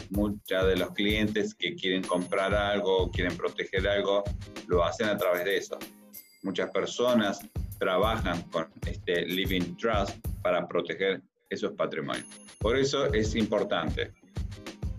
Muchos 0.10 0.68
de 0.68 0.76
los 0.76 0.92
clientes 0.92 1.54
que 1.56 1.76
quieren 1.76 2.04
comprar 2.04 2.54
algo, 2.54 3.10
quieren 3.12 3.36
proteger 3.36 3.88
algo, 3.88 4.24
lo 4.68 4.84
hacen 4.84 5.08
a 5.08 5.18
través 5.18 5.46
de 5.46 5.58
eso. 5.58 5.78
Muchas 6.44 6.70
personas 6.72 7.40
trabajan 7.80 8.42
con 8.44 8.68
este 8.86 9.26
Living 9.26 9.76
Trust 9.78 10.18
para 10.42 10.68
proteger 10.68 11.22
esos 11.50 11.74
patrimonios. 11.74 12.28
Por 12.60 12.78
eso 12.78 13.12
es 13.14 13.36
importante. 13.36 14.14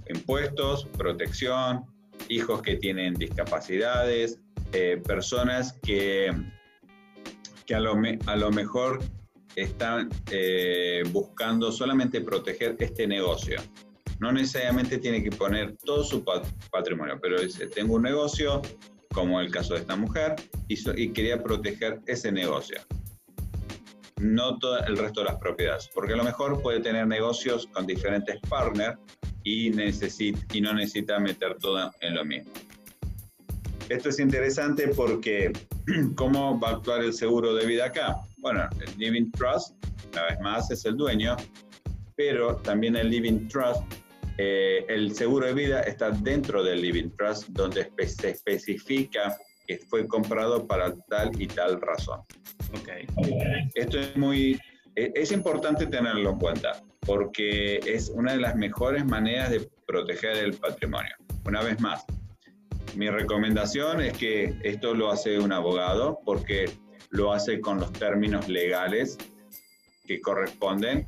Impuestos, 0.09 0.87
protección, 0.99 1.85
hijos 2.29 2.63
que 2.63 2.77
tienen 2.77 3.15
discapacidades, 3.15 4.39
eh, 4.73 5.01
personas 5.07 5.75
que, 5.83 6.31
que 7.67 7.75
a, 7.75 7.81
lo 7.81 7.95
a 8.27 8.37
lo 8.37 8.51
mejor 8.51 9.01
están 9.57 10.09
eh, 10.31 11.03
buscando 11.11 11.71
solamente 11.71 12.21
proteger 12.21 12.77
este 12.79 13.07
negocio. 13.07 13.61
No 14.23 14.31
necesariamente 14.31 14.99
tiene 14.99 15.21
que 15.21 15.33
poner 15.33 15.77
todo 15.79 16.05
su 16.05 16.25
patrimonio, 16.71 17.19
pero 17.21 17.41
dice, 17.41 17.67
tengo 17.67 17.97
un 17.97 18.03
negocio, 18.03 18.63
como 19.13 19.41
el 19.41 19.51
caso 19.51 19.75
de 19.75 19.81
esta 19.81 19.97
mujer, 19.97 20.37
y, 20.69 20.79
y 21.03 21.13
quería 21.13 21.43
proteger 21.43 21.99
ese 22.07 22.31
negocio. 22.31 22.81
No 24.21 24.61
todo 24.61 24.79
el 24.85 24.97
resto 24.97 25.23
de 25.23 25.27
las 25.27 25.41
propiedades, 25.41 25.91
porque 25.93 26.13
a 26.13 26.17
lo 26.17 26.23
mejor 26.23 26.63
puede 26.63 26.79
tener 26.79 27.05
negocios 27.09 27.67
con 27.73 27.85
diferentes 27.85 28.39
partners 28.49 28.97
y, 29.43 29.71
necesita, 29.71 30.39
y 30.53 30.61
no 30.61 30.73
necesita 30.73 31.19
meter 31.19 31.57
todo 31.57 31.91
en 32.01 32.15
lo 32.15 32.25
mismo. 32.25 32.53
Esto 33.89 34.11
es 34.11 34.21
interesante 34.21 34.87
porque, 34.87 35.51
¿cómo 36.15 36.61
va 36.61 36.69
a 36.69 36.73
actuar 36.75 37.03
el 37.03 37.13
seguro 37.13 37.57
de 37.57 37.67
vida 37.67 37.87
acá? 37.87 38.19
Bueno, 38.39 38.69
el 38.87 38.99
Living 38.99 39.33
Trust, 39.33 39.75
una 40.13 40.27
vez 40.27 40.41
más, 40.41 40.71
es 40.71 40.85
el 40.85 40.97
dueño, 40.97 41.37
pero 42.15 42.55
también 42.59 42.95
el 42.95 43.11
Living 43.11 43.49
Trust, 43.49 43.83
eh, 44.39 44.85
el 44.89 45.15
seguro 45.15 45.47
de 45.47 45.55
vida 45.55 45.83
está 45.83 46.11
dentro 46.11 46.63
del 46.63 46.81
Living 46.81 47.11
Trust, 47.17 47.49
donde 47.49 47.91
se 48.07 48.31
especifica 48.31 49.37
que 49.67 49.79
fue 49.79 50.07
comprado 50.07 50.67
para 50.67 50.95
tal 51.09 51.31
y 51.41 51.47
tal 51.47 51.81
razón. 51.81 52.21
Okay. 52.81 53.07
Esto 53.75 54.01
es 54.01 54.17
muy, 54.17 54.59
e, 54.97 55.13
es 55.15 55.33
importante 55.33 55.87
tenerlo 55.87 56.31
en 56.31 56.39
cuenta, 56.39 56.83
porque 57.01 57.81
es 57.87 58.09
una 58.11 58.33
de 58.33 58.39
las 58.39 58.57
mejores 58.57 59.05
maneras 59.05 59.51
de 59.51 59.69
proteger 59.87 60.37
el 60.39 60.55
patrimonio. 60.55 61.15
Una 61.45 61.63
vez 61.63 61.81
más, 61.81 62.05
mi 62.97 63.09
recomendación 63.11 64.01
es 64.01 64.17
que 64.17 64.55
esto 64.63 64.95
lo 64.95 65.11
hace 65.11 65.39
un 65.39 65.53
abogado, 65.53 66.21
porque 66.25 66.71
lo 67.11 67.33
hace 67.33 67.61
con 67.61 67.79
los 67.79 67.93
términos 67.93 68.49
legales 68.49 69.19
que 70.07 70.21
corresponden 70.21 71.07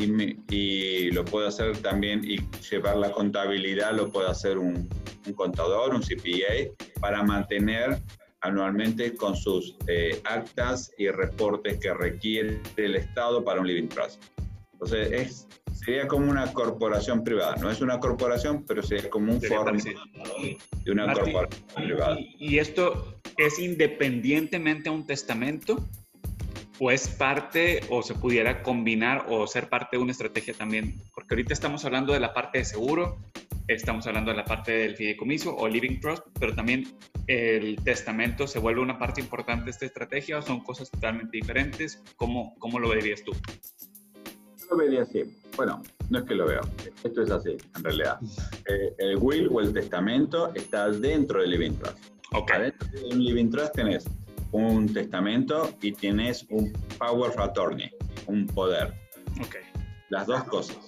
y, 0.00 1.10
lo 1.10 1.24
puede 1.24 1.48
hacer 1.48 1.76
también 1.78 2.22
y 2.24 2.38
llevar 2.70 2.96
la 2.96 3.10
contabilidad, 3.10 3.94
lo 3.94 4.10
puede 4.10 4.28
hacer 4.28 4.58
un, 4.58 4.88
contador, 5.34 5.94
un 5.94 6.02
CPA, 6.02 6.72
para 7.00 7.22
mantener 7.22 8.00
anualmente 8.40 9.14
con 9.14 9.36
sus 9.36 9.76
eh, 9.86 10.20
actas 10.24 10.92
y 10.96 11.08
reportes 11.08 11.78
que 11.78 11.92
requiere 11.92 12.60
el 12.76 12.96
Estado 12.96 13.44
para 13.44 13.60
un 13.60 13.66
living 13.66 13.88
trust. 13.88 14.22
Entonces, 14.72 15.12
es, 15.12 15.48
sería 15.72 16.08
como 16.08 16.30
una 16.30 16.52
corporación 16.52 17.22
privada. 17.22 17.56
No 17.56 17.70
es 17.70 17.80
una 17.82 18.00
corporación, 18.00 18.64
pero 18.64 18.82
sería 18.82 19.10
como 19.10 19.32
un 19.32 19.42
foro 19.42 19.72
de 19.72 20.90
una 20.90 21.12
corporación 21.12 21.64
privada. 21.74 22.18
¿Y 22.38 22.58
esto 22.58 23.20
es 23.36 23.58
independientemente 23.58 24.88
a 24.88 24.92
un 24.92 25.06
testamento? 25.06 25.86
¿O 26.82 26.90
es 26.90 27.08
parte 27.08 27.82
o 27.90 28.02
se 28.02 28.14
pudiera 28.14 28.62
combinar 28.62 29.26
o 29.28 29.46
ser 29.46 29.68
parte 29.68 29.98
de 29.98 30.02
una 30.02 30.12
estrategia 30.12 30.54
también? 30.54 30.94
Porque 31.14 31.34
ahorita 31.34 31.52
estamos 31.52 31.84
hablando 31.84 32.14
de 32.14 32.20
la 32.20 32.32
parte 32.32 32.56
de 32.56 32.64
seguro, 32.64 33.18
estamos 33.68 34.06
hablando 34.06 34.30
de 34.30 34.38
la 34.38 34.46
parte 34.46 34.72
del 34.72 34.96
fideicomiso 34.96 35.54
o 35.54 35.68
living 35.68 36.00
trust, 36.00 36.22
pero 36.38 36.54
también 36.54 36.86
el 37.26 37.76
testamento 37.84 38.46
se 38.46 38.58
vuelve 38.58 38.80
una 38.80 38.98
parte 38.98 39.20
importante 39.20 39.66
de 39.66 39.72
esta 39.72 39.84
estrategia 39.84 40.38
o 40.38 40.42
son 40.42 40.60
cosas 40.60 40.90
totalmente 40.90 41.36
diferentes. 41.36 42.02
¿Cómo, 42.16 42.54
cómo 42.58 42.78
lo 42.78 42.88
verías 42.88 43.22
tú? 43.22 43.32
lo 44.70 44.76
vería 44.76 45.02
así. 45.02 45.24
Bueno, 45.56 45.82
no 46.08 46.18
es 46.20 46.24
que 46.24 46.34
lo 46.34 46.46
veo. 46.46 46.60
Esto 47.04 47.22
es 47.22 47.30
así, 47.30 47.56
en 47.76 47.84
realidad. 47.84 48.18
Eh, 48.68 48.94
el 48.98 49.16
will 49.16 49.48
o 49.52 49.60
el 49.60 49.72
testamento 49.72 50.54
está 50.54 50.88
dentro 50.88 51.42
del 51.42 51.50
living 51.50 51.72
trust. 51.72 51.98
Okay. 52.32 52.56
Adentro 52.56 52.88
de 52.88 53.04
un 53.06 53.24
living 53.24 53.50
trust 53.50 53.74
tenés 53.74 54.04
un 54.52 54.92
testamento 54.92 55.74
y 55.80 55.92
tienes 55.92 56.46
un 56.50 56.72
power 56.98 57.30
of 57.30 57.38
attorney, 57.38 57.90
un 58.26 58.46
poder. 58.46 58.94
Okay. 59.44 59.62
Las 60.10 60.26
dos 60.26 60.44
cosas. 60.44 60.78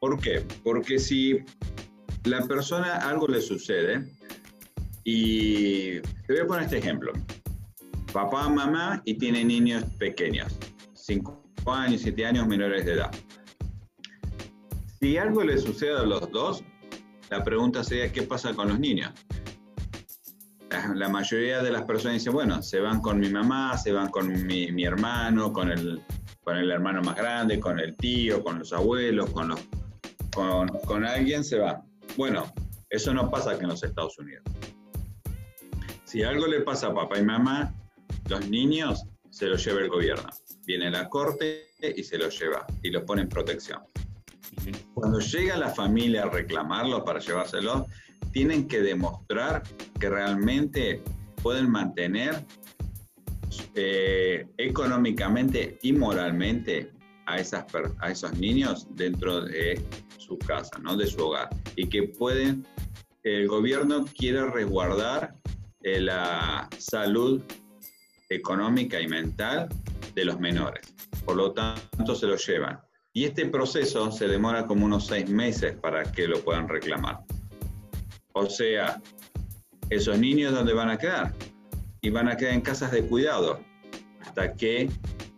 ¿Por 0.00 0.20
qué? 0.20 0.44
Porque 0.62 0.98
si 0.98 1.38
la 2.24 2.40
persona 2.46 2.96
algo 2.96 3.26
le 3.28 3.40
sucede, 3.40 4.04
y 5.04 6.00
te 6.00 6.32
voy 6.32 6.38
a 6.40 6.46
poner 6.46 6.64
este 6.64 6.78
ejemplo. 6.78 7.12
Papá, 8.12 8.48
mamá 8.48 9.02
y 9.04 9.14
tiene 9.14 9.44
niños 9.44 9.84
pequeños, 9.98 10.56
cinco 10.94 11.42
años, 11.66 12.00
siete 12.02 12.24
años 12.24 12.46
menores 12.46 12.86
de 12.86 12.94
edad. 12.94 13.10
Si 15.00 15.18
algo 15.18 15.42
le 15.42 15.58
sucede 15.58 15.98
a 15.98 16.02
los 16.02 16.30
dos, 16.30 16.64
la 17.30 17.44
pregunta 17.44 17.84
sería, 17.84 18.10
¿qué 18.10 18.22
pasa 18.22 18.54
con 18.54 18.68
los 18.68 18.78
niños? 18.78 19.12
La, 20.94 21.08
mayoría 21.08 21.62
de 21.62 21.70
las 21.70 21.82
personas 21.84 22.18
dicen, 22.18 22.32
bueno, 22.32 22.62
se 22.62 22.80
van 22.80 23.00
con 23.00 23.18
mi 23.18 23.28
mamá, 23.28 23.76
se 23.78 23.92
van 23.92 24.10
con 24.10 24.46
mi, 24.46 24.84
hermano, 24.84 25.52
con 25.52 25.70
el, 25.70 26.02
con 26.42 26.56
el 26.56 26.70
hermano 26.70 27.02
más 27.02 27.16
grande, 27.16 27.58
con 27.60 27.78
el 27.78 27.96
tío, 27.96 28.42
con 28.42 28.58
los 28.58 28.72
abuelos, 28.72 29.30
con, 29.30 29.48
los, 29.48 29.60
con, 30.34 30.68
con 30.86 31.04
alguien 31.04 31.44
se 31.44 31.58
va. 31.58 31.82
Bueno, 32.16 32.52
eso 32.90 33.14
no 33.14 33.30
pasa 33.30 33.52
aquí 33.52 33.62
en 33.62 33.70
los 33.70 33.82
Estados 33.82 34.18
Unidos. 34.18 34.44
Si 36.04 36.22
algo 36.22 36.46
le 36.46 36.60
pasa 36.60 36.88
a 36.88 36.94
papá 36.94 37.18
y 37.18 37.24
mamá, 37.24 37.74
los 38.28 38.48
niños 38.48 39.04
se 39.30 39.46
los 39.46 39.64
lleva 39.64 39.80
el 39.80 39.88
gobierno. 39.88 40.28
Viene 40.66 40.90
la 40.90 41.08
corte 41.08 41.66
y 41.80 42.02
se 42.04 42.18
los 42.18 42.38
lleva 42.38 42.66
y 42.82 42.90
los 42.90 43.02
pone 43.02 43.22
en 43.22 43.28
protección. 43.28 43.82
Cuando 44.94 45.18
llega 45.18 45.56
la 45.56 45.70
familia 45.70 46.22
a 46.22 46.30
reclamarlo 46.30 47.04
para 47.04 47.18
llevárselo, 47.18 47.86
tienen 48.32 48.66
que 48.66 48.80
demostrar 48.80 49.62
que 49.98 50.10
realmente 50.10 51.02
pueden 51.42 51.70
mantener 51.70 52.44
eh, 53.74 54.46
económicamente 54.58 55.78
y 55.82 55.92
moralmente 55.92 56.92
a, 57.26 57.38
esas, 57.38 57.64
a 58.00 58.10
esos 58.10 58.36
niños 58.38 58.86
dentro 58.90 59.42
de 59.42 59.80
su 60.18 60.38
casa, 60.38 60.78
¿no? 60.80 60.96
de 60.96 61.06
su 61.06 61.20
hogar, 61.20 61.48
y 61.76 61.88
que 61.88 62.04
pueden, 62.04 62.66
el 63.22 63.46
gobierno 63.46 64.04
quiere 64.16 64.44
resguardar 64.50 65.34
eh, 65.82 66.00
la 66.00 66.68
salud 66.78 67.42
económica 68.30 69.00
y 69.00 69.06
mental 69.06 69.68
de 70.14 70.24
los 70.24 70.40
menores. 70.40 70.94
Por 71.24 71.36
lo 71.36 71.52
tanto, 71.52 72.14
se 72.14 72.26
los 72.26 72.46
llevan. 72.46 72.80
Y 73.12 73.24
este 73.24 73.46
proceso 73.46 74.10
se 74.10 74.26
demora 74.26 74.66
como 74.66 74.86
unos 74.86 75.06
seis 75.06 75.28
meses 75.28 75.76
para 75.76 76.02
que 76.10 76.26
lo 76.26 76.40
puedan 76.40 76.68
reclamar. 76.68 77.20
O 78.34 78.46
sea, 78.46 79.00
esos 79.90 80.18
niños 80.18 80.52
dónde 80.52 80.74
van 80.74 80.90
a 80.90 80.98
quedar? 80.98 81.32
Y 82.02 82.10
van 82.10 82.28
a 82.28 82.36
quedar 82.36 82.54
en 82.54 82.60
casas 82.60 82.90
de 82.90 83.06
cuidado 83.06 83.60
hasta 84.20 84.54
que 84.54 84.90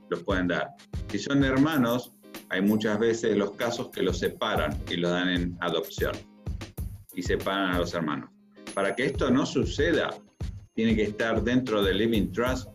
los 0.08 0.22
pueden 0.22 0.48
dar. 0.48 0.70
Si 1.08 1.18
son 1.18 1.44
hermanos, 1.44 2.12
hay 2.48 2.62
muchas 2.62 2.98
veces 2.98 3.36
los 3.36 3.52
casos 3.52 3.90
que 3.90 4.02
los 4.02 4.18
separan 4.18 4.76
y 4.90 4.96
los 4.96 5.10
dan 5.10 5.28
en 5.28 5.58
adopción 5.60 6.12
y 7.14 7.22
separan 7.22 7.74
a 7.74 7.78
los 7.78 7.92
hermanos. 7.94 8.30
Para 8.74 8.94
que 8.94 9.06
esto 9.06 9.30
no 9.30 9.44
suceda, 9.44 10.10
tiene 10.74 10.96
que 10.96 11.04
estar 11.04 11.42
dentro 11.42 11.82
del 11.82 11.98
Living 11.98 12.32
Trust 12.32 12.68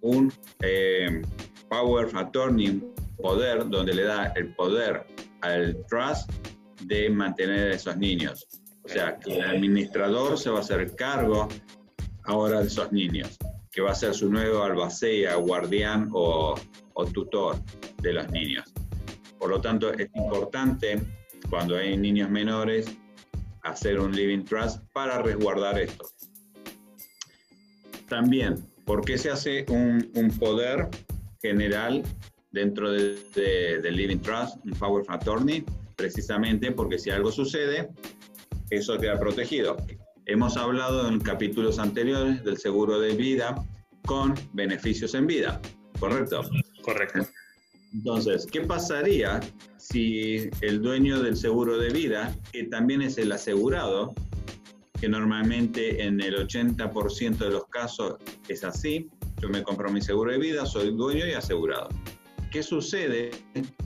un 0.00 0.32
eh, 0.62 1.22
Power 1.68 2.08
Attorney, 2.14 2.82
poder 3.20 3.68
donde 3.68 3.94
le 3.94 4.04
da 4.04 4.32
el 4.36 4.54
poder 4.54 5.06
al 5.40 5.84
trust 5.88 6.30
de 6.82 7.10
mantener 7.10 7.72
a 7.72 7.74
esos 7.74 7.96
niños. 7.96 8.46
O 8.86 8.88
sea, 8.88 9.18
que 9.18 9.34
el 9.34 9.42
administrador 9.42 10.38
se 10.38 10.48
va 10.48 10.58
a 10.58 10.60
hacer 10.60 10.94
cargo 10.94 11.48
ahora 12.22 12.60
de 12.60 12.68
esos 12.68 12.92
niños, 12.92 13.36
que 13.72 13.82
va 13.82 13.90
a 13.90 13.94
ser 13.94 14.14
su 14.14 14.30
nuevo 14.30 14.62
albacea, 14.62 15.34
guardián 15.34 16.08
o, 16.12 16.54
o 16.94 17.06
tutor 17.06 17.56
de 18.00 18.12
los 18.12 18.30
niños. 18.30 18.72
Por 19.38 19.50
lo 19.50 19.60
tanto, 19.60 19.92
es 19.92 20.08
importante 20.14 21.02
cuando 21.50 21.76
hay 21.76 21.96
niños 21.96 22.30
menores 22.30 22.86
hacer 23.62 23.98
un 23.98 24.14
living 24.14 24.44
trust 24.44 24.80
para 24.92 25.20
resguardar 25.20 25.78
esto. 25.80 26.06
También, 28.08 28.64
¿por 28.84 29.04
qué 29.04 29.18
se 29.18 29.30
hace 29.30 29.66
un, 29.68 30.10
un 30.14 30.30
poder 30.38 30.88
general 31.42 32.04
dentro 32.56 32.90
del 32.90 33.18
de, 33.34 33.90
Living 33.90 34.18
Trust, 34.18 34.56
un 34.64 34.72
Power 34.72 35.02
of 35.02 35.10
Attorney, 35.10 35.64
precisamente 35.94 36.72
porque 36.72 36.98
si 36.98 37.10
algo 37.10 37.30
sucede, 37.30 37.90
eso 38.70 38.98
queda 38.98 39.18
protegido. 39.18 39.76
Hemos 40.26 40.56
hablado 40.56 41.08
en 41.08 41.20
capítulos 41.20 41.78
anteriores 41.78 42.42
del 42.44 42.58
seguro 42.58 42.98
de 42.98 43.14
vida 43.14 43.54
con 44.04 44.34
beneficios 44.52 45.14
en 45.14 45.26
vida, 45.26 45.60
¿correcto? 46.00 46.42
Correcto. 46.82 47.26
Entonces, 47.92 48.46
¿qué 48.50 48.62
pasaría 48.62 49.40
si 49.78 50.50
el 50.60 50.82
dueño 50.82 51.22
del 51.22 51.36
seguro 51.36 51.78
de 51.78 51.90
vida, 51.90 52.34
que 52.52 52.64
también 52.64 53.02
es 53.02 53.18
el 53.18 53.32
asegurado, 53.32 54.14
que 55.00 55.08
normalmente 55.08 56.02
en 56.02 56.20
el 56.20 56.46
80% 56.46 57.38
de 57.38 57.50
los 57.50 57.66
casos 57.68 58.16
es 58.48 58.64
así, 58.64 59.08
yo 59.40 59.48
me 59.48 59.62
compro 59.62 59.90
mi 59.90 60.00
seguro 60.00 60.32
de 60.32 60.38
vida, 60.38 60.66
soy 60.66 60.94
dueño 60.94 61.26
y 61.26 61.32
asegurado. 61.32 61.88
¿Qué 62.50 62.62
sucede 62.62 63.30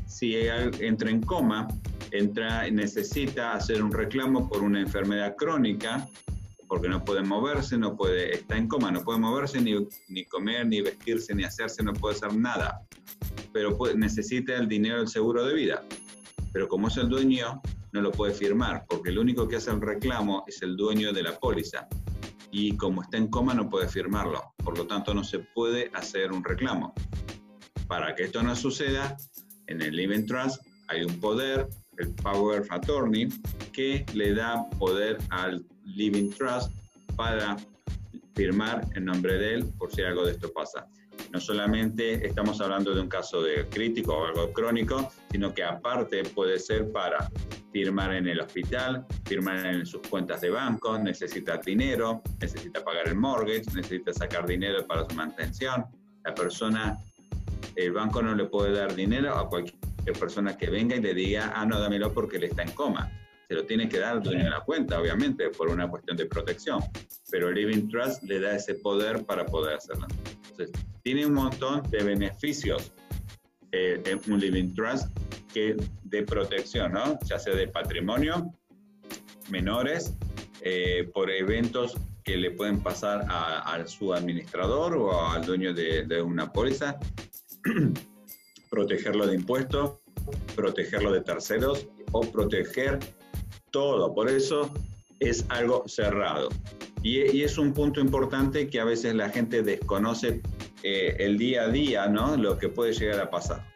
si 0.07 0.37
entra 0.37 1.11
en 1.11 1.21
coma, 1.23 1.69
entra, 2.13 2.69
necesita 2.71 3.53
hacer 3.53 3.83
un 3.83 3.93
reclamo 3.93 4.49
por 4.49 4.63
una 4.63 4.81
enfermedad 4.81 5.37
crónica, 5.37 6.09
porque 6.69 6.89
no 6.89 7.05
puede 7.05 7.23
moverse, 7.23 7.77
no 7.77 7.97
puede, 7.97 8.35
está 8.35 8.57
en 8.57 8.69
coma, 8.69 8.91
no 8.91 9.03
puede 9.03 9.19
moverse, 9.19 9.61
ni, 9.61 9.75
ni 10.09 10.25
comer, 10.25 10.67
ni 10.67 10.81
vestirse, 10.81 11.35
ni 11.35 11.45
hacerse, 11.45 11.83
no 11.83 11.93
puede 11.93 12.17
hacer 12.17 12.35
nada, 12.35 12.83
pero 13.53 13.77
necesita 13.97 14.57
el 14.57 14.69
dinero 14.69 14.99
del 14.99 15.09
seguro 15.09 15.45
de 15.45 15.55
vida. 15.55 15.83
Pero 16.53 16.69
como 16.69 16.89
es 16.89 16.97
el 16.97 17.09
dueño, 17.09 17.61
no 17.93 18.01
lo 18.01 18.13
puede 18.13 18.33
firmar, 18.33 18.85
porque 18.89 19.11
el 19.11 19.19
único 19.19 19.49
que 19.49 19.57
hace 19.57 19.71
el 19.71 19.81
reclamo 19.81 20.45
es 20.47 20.63
el 20.63 20.77
dueño 20.77 21.13
de 21.13 21.23
la 21.23 21.39
póliza. 21.39 21.89
Y 22.53 22.77
como 22.77 23.03
está 23.03 23.17
en 23.17 23.29
coma, 23.29 23.55
no 23.55 23.69
puede 23.69 23.89
firmarlo. 23.89 24.55
Por 24.63 24.77
lo 24.77 24.87
tanto, 24.87 25.15
no 25.15 25.23
se 25.23 25.41
puede 25.41 25.91
hacer 25.95 26.33
un 26.33 26.43
reclamo. 26.43 26.93
Para 27.87 28.15
que 28.15 28.25
esto 28.25 28.43
no 28.43 28.55
suceda, 28.55 29.17
en 29.67 29.83
el 29.83 29.95
Living 29.95 30.27
Trust 30.27 30.63
hay 30.89 31.05
un 31.05 31.21
poder, 31.21 31.69
el 32.01 32.13
Power 32.15 32.61
of 32.61 32.73
Attorney, 32.73 33.29
que 33.73 34.05
le 34.15 34.35
da 34.35 34.69
poder 34.79 35.19
al 35.31 35.65
Living 35.85 36.31
Trust 36.31 36.73
para 37.17 37.57
firmar 38.35 38.87
en 38.95 39.05
nombre 39.05 39.39
de 39.39 39.55
él 39.55 39.67
por 39.79 39.93
si 39.93 40.03
algo 40.03 40.25
de 40.25 40.33
esto 40.33 40.53
pasa. 40.53 40.87
No 41.33 41.39
solamente 41.41 42.27
estamos 42.27 42.61
hablando 42.61 42.95
de 42.95 43.01
un 43.01 43.09
caso 43.09 43.43
de 43.43 43.67
crítico 43.69 44.15
o 44.15 44.27
algo 44.27 44.53
crónico, 44.53 45.13
sino 45.31 45.55
que 45.55 45.63
aparte 45.63 46.25
puede 46.25 46.59
ser 46.59 46.91
para 46.91 47.31
firmar 47.73 48.15
en 48.15 48.27
el 48.27 48.41
hospital, 48.41 49.07
firmar 49.25 49.65
en 49.67 49.87
sus 49.87 50.01
cuentas 50.09 50.41
de 50.41 50.51
banco, 50.51 50.99
necesita 50.99 51.59
dinero, 51.59 52.23
necesita 52.41 52.83
pagar 52.83 53.09
el 53.09 53.15
mortgage, 53.15 53.65
necesita 53.75 54.13
sacar 54.13 54.47
dinero 54.47 54.85
para 54.87 55.09
su 55.09 55.15
mantención. 55.15 55.85
La 56.25 56.35
persona, 56.35 56.99
el 57.77 57.93
banco 57.93 58.23
no 58.23 58.35
le 58.35 58.47
puede 58.47 58.73
dar 58.73 58.95
dinero 58.95 59.37
a 59.37 59.49
cualquier 59.49 59.80
persona 60.13 60.57
que 60.57 60.71
venga 60.71 60.97
y 60.97 61.01
le 61.01 61.15
diga, 61.15 61.53
ah, 61.55 61.65
no, 61.67 61.79
dámelo 61.79 62.13
porque 62.13 62.37
él 62.37 62.45
está 62.45 62.63
en 62.63 62.73
coma. 62.73 63.11
Se 63.49 63.55
lo 63.55 63.65
tiene 63.65 63.89
que 63.89 63.99
dar 63.99 64.13
al 64.13 64.23
dueño 64.23 64.45
de 64.45 64.51
la 64.51 64.61
cuenta, 64.61 65.01
obviamente, 65.01 65.51
por 65.51 65.69
una 65.69 65.89
cuestión 65.89 66.17
de 66.17 66.27
protección. 66.27 66.81
Pero 67.31 67.51
Living 67.51 67.89
Trust 67.89 68.23
le 68.23 68.41
da 68.41 68.55
ese 68.55 68.75
poder 68.77 69.25
para 69.25 69.45
poder 69.45 69.77
hacerlo. 69.77 70.07
Entonces, 70.51 70.71
tiene 71.03 71.27
un 71.27 71.35
montón 71.35 71.83
de 71.91 72.05
beneficios 72.05 72.93
eh, 73.73 74.19
un 74.29 74.41
Living 74.41 74.75
Trust 74.75 75.09
que 75.53 75.77
de 76.05 76.23
protección, 76.23 76.93
¿no? 76.93 77.19
Ya 77.25 77.39
sea 77.39 77.55
de 77.55 77.69
patrimonio, 77.69 78.53
menores, 79.49 80.15
eh, 80.63 81.09
por 81.15 81.31
eventos 81.31 81.97
que 82.25 82.37
le 82.37 82.51
pueden 82.51 82.83
pasar 82.83 83.25
a, 83.29 83.83
su 83.87 84.13
administrador 84.13 84.97
o 84.97 85.31
al 85.31 85.45
dueño 85.45 85.73
de, 85.73 86.05
de 86.05 86.21
una 86.21 86.53
póliza, 86.53 86.99
protegerlo 88.71 89.27
de 89.27 89.35
impuestos, 89.35 89.99
protegerlo 90.55 91.13
de 91.13 91.21
terceros 91.21 91.87
o 92.13 92.21
proteger 92.21 92.99
todo. 93.71 94.15
Por 94.15 94.31
eso 94.31 94.73
es 95.19 95.45
algo 95.49 95.87
cerrado. 95.87 96.49
Y, 97.03 97.43
es 97.43 97.59
un 97.59 97.73
punto 97.73 98.01
importante 98.01 98.69
que 98.69 98.81
a 98.81 98.85
veces 98.85 99.15
la 99.15 99.31
gente 99.31 99.63
desconoce 99.63 100.43
eh, 100.83 101.17
el 101.19 101.39
día 101.39 101.63
a 101.63 101.69
día, 101.69 102.07
¿no? 102.09 102.37
Lo 102.37 102.59
que 102.59 102.69
puede 102.69 102.93
llegar 102.93 103.21
a 103.21 103.31
pasar. 103.31 103.67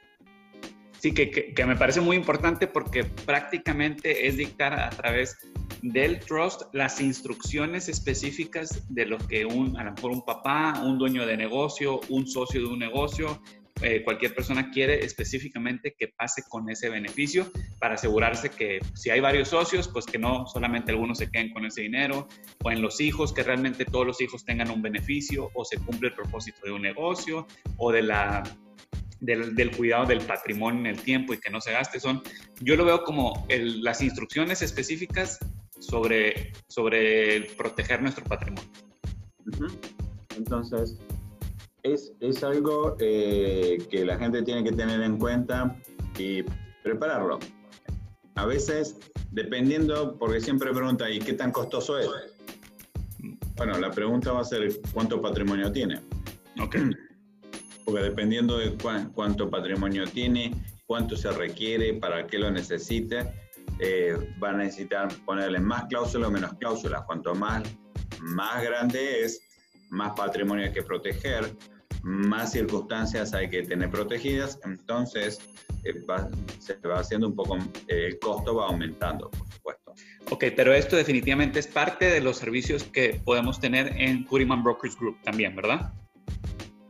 Sí, 0.98 1.12
que, 1.12 1.30
que, 1.30 1.66
me 1.66 1.76
parece 1.76 2.00
muy 2.00 2.16
importante 2.16 2.66
porque 2.66 3.04
prácticamente 3.04 4.26
es 4.26 4.38
dictar 4.38 4.72
a 4.72 4.88
través 4.90 5.36
del 5.82 6.18
trust 6.20 6.62
las 6.72 6.98
instrucciones 7.00 7.90
específicas 7.90 8.82
de 8.88 9.04
lo 9.04 9.18
que 9.18 9.44
un, 9.44 9.76
a 9.76 9.84
lo 9.84 9.92
mejor 9.92 10.12
un 10.12 10.24
papá, 10.24 10.82
un 10.82 10.98
dueño 10.98 11.26
de 11.26 11.36
negocio, 11.36 12.00
un 12.08 12.26
socio 12.26 12.62
de 12.62 12.66
un 12.66 12.78
negocio, 12.78 13.38
eh, 13.82 14.02
cualquier 14.04 14.34
persona 14.34 14.70
quiere 14.70 15.04
específicamente 15.04 15.94
que 15.98 16.08
pase 16.08 16.42
con 16.48 16.70
ese 16.70 16.88
beneficio 16.88 17.50
para 17.80 17.94
asegurarse 17.94 18.50
que 18.50 18.78
si 18.94 19.10
hay 19.10 19.20
varios 19.20 19.48
socios, 19.48 19.88
pues 19.88 20.06
que 20.06 20.18
no 20.18 20.46
solamente 20.46 20.92
algunos 20.92 21.18
se 21.18 21.30
queden 21.30 21.52
con 21.52 21.66
ese 21.66 21.82
dinero, 21.82 22.28
o 22.62 22.70
en 22.70 22.80
los 22.80 23.00
hijos, 23.00 23.32
que 23.32 23.42
realmente 23.42 23.84
todos 23.84 24.06
los 24.06 24.20
hijos 24.20 24.44
tengan 24.44 24.70
un 24.70 24.80
beneficio, 24.80 25.50
o 25.54 25.64
se 25.64 25.76
cumple 25.78 26.08
el 26.08 26.14
propósito 26.14 26.60
de 26.64 26.72
un 26.72 26.82
negocio, 26.82 27.46
o 27.76 27.90
de 27.90 28.02
la 28.02 28.42
del, 29.20 29.76
cuidado 29.76 30.06
del 30.06 30.20
patrimonio 30.20 30.80
en 30.80 30.86
el 30.86 31.00
tiempo 31.00 31.34
y 31.34 31.38
que 31.38 31.50
no 31.50 31.60
se 31.60 31.72
gaste. 31.72 31.98
Son, 32.00 32.22
yo 32.60 32.76
lo 32.76 32.84
veo 32.84 33.04
como 33.04 33.46
las 33.48 34.02
instrucciones 34.02 34.62
específicas 34.62 35.38
sobre, 35.78 36.52
sobre 36.68 37.42
proteger 37.56 38.02
nuestro 38.02 38.24
patrimonio. 38.24 38.70
Entonces, 40.36 40.98
es, 41.84 42.12
es 42.20 42.42
algo 42.42 42.96
eh, 42.98 43.78
que 43.90 44.04
la 44.04 44.18
gente 44.18 44.42
tiene 44.42 44.64
que 44.64 44.72
tener 44.72 45.00
en 45.02 45.18
cuenta 45.18 45.76
y 46.18 46.42
prepararlo. 46.82 47.38
A 48.36 48.46
veces, 48.46 48.98
dependiendo, 49.30 50.16
porque 50.18 50.40
siempre 50.40 50.72
pregunta, 50.72 51.08
¿y 51.08 51.20
qué 51.20 51.34
tan 51.34 51.52
costoso 51.52 51.98
es? 51.98 52.08
Bueno, 53.56 53.78
la 53.78 53.90
pregunta 53.90 54.32
va 54.32 54.40
a 54.40 54.44
ser, 54.44 54.80
¿cuánto 54.92 55.22
patrimonio 55.22 55.70
tiene? 55.70 56.00
Ok. 56.60 56.76
Porque 57.84 58.02
dependiendo 58.02 58.58
de 58.58 58.76
cuánto 59.14 59.50
patrimonio 59.50 60.06
tiene, 60.06 60.52
cuánto 60.86 61.16
se 61.16 61.30
requiere, 61.30 61.92
para 61.94 62.26
qué 62.26 62.38
lo 62.38 62.50
necesite, 62.50 63.30
eh, 63.78 64.16
va 64.42 64.50
a 64.50 64.54
necesitar 64.54 65.08
ponerle 65.26 65.60
más 65.60 65.84
cláusulas 65.84 66.28
o 66.28 66.32
menos 66.32 66.54
cláusulas. 66.54 67.02
Cuanto 67.04 67.34
más, 67.34 67.62
más 68.20 68.62
grande 68.62 69.22
es, 69.22 69.40
más 69.90 70.12
patrimonio 70.16 70.64
hay 70.64 70.72
que 70.72 70.82
proteger, 70.82 71.54
más 72.04 72.52
circunstancias 72.52 73.32
hay 73.32 73.48
que 73.48 73.62
tener 73.62 73.90
protegidas, 73.90 74.60
entonces 74.64 75.40
eh, 75.84 75.94
se 76.58 76.74
va 76.86 77.00
haciendo 77.00 77.28
un 77.28 77.34
poco, 77.34 77.56
eh, 77.88 78.08
el 78.08 78.18
costo 78.18 78.54
va 78.54 78.66
aumentando, 78.66 79.30
por 79.30 79.48
supuesto. 79.50 79.94
Ok, 80.30 80.44
pero 80.54 80.74
esto 80.74 80.96
definitivamente 80.96 81.58
es 81.58 81.66
parte 81.66 82.10
de 82.10 82.20
los 82.20 82.36
servicios 82.36 82.84
que 82.84 83.20
podemos 83.24 83.58
tener 83.58 83.94
en 83.96 84.24
Curiman 84.24 84.62
Brokers 84.62 84.96
Group 84.98 85.16
también, 85.22 85.56
¿verdad? 85.56 85.92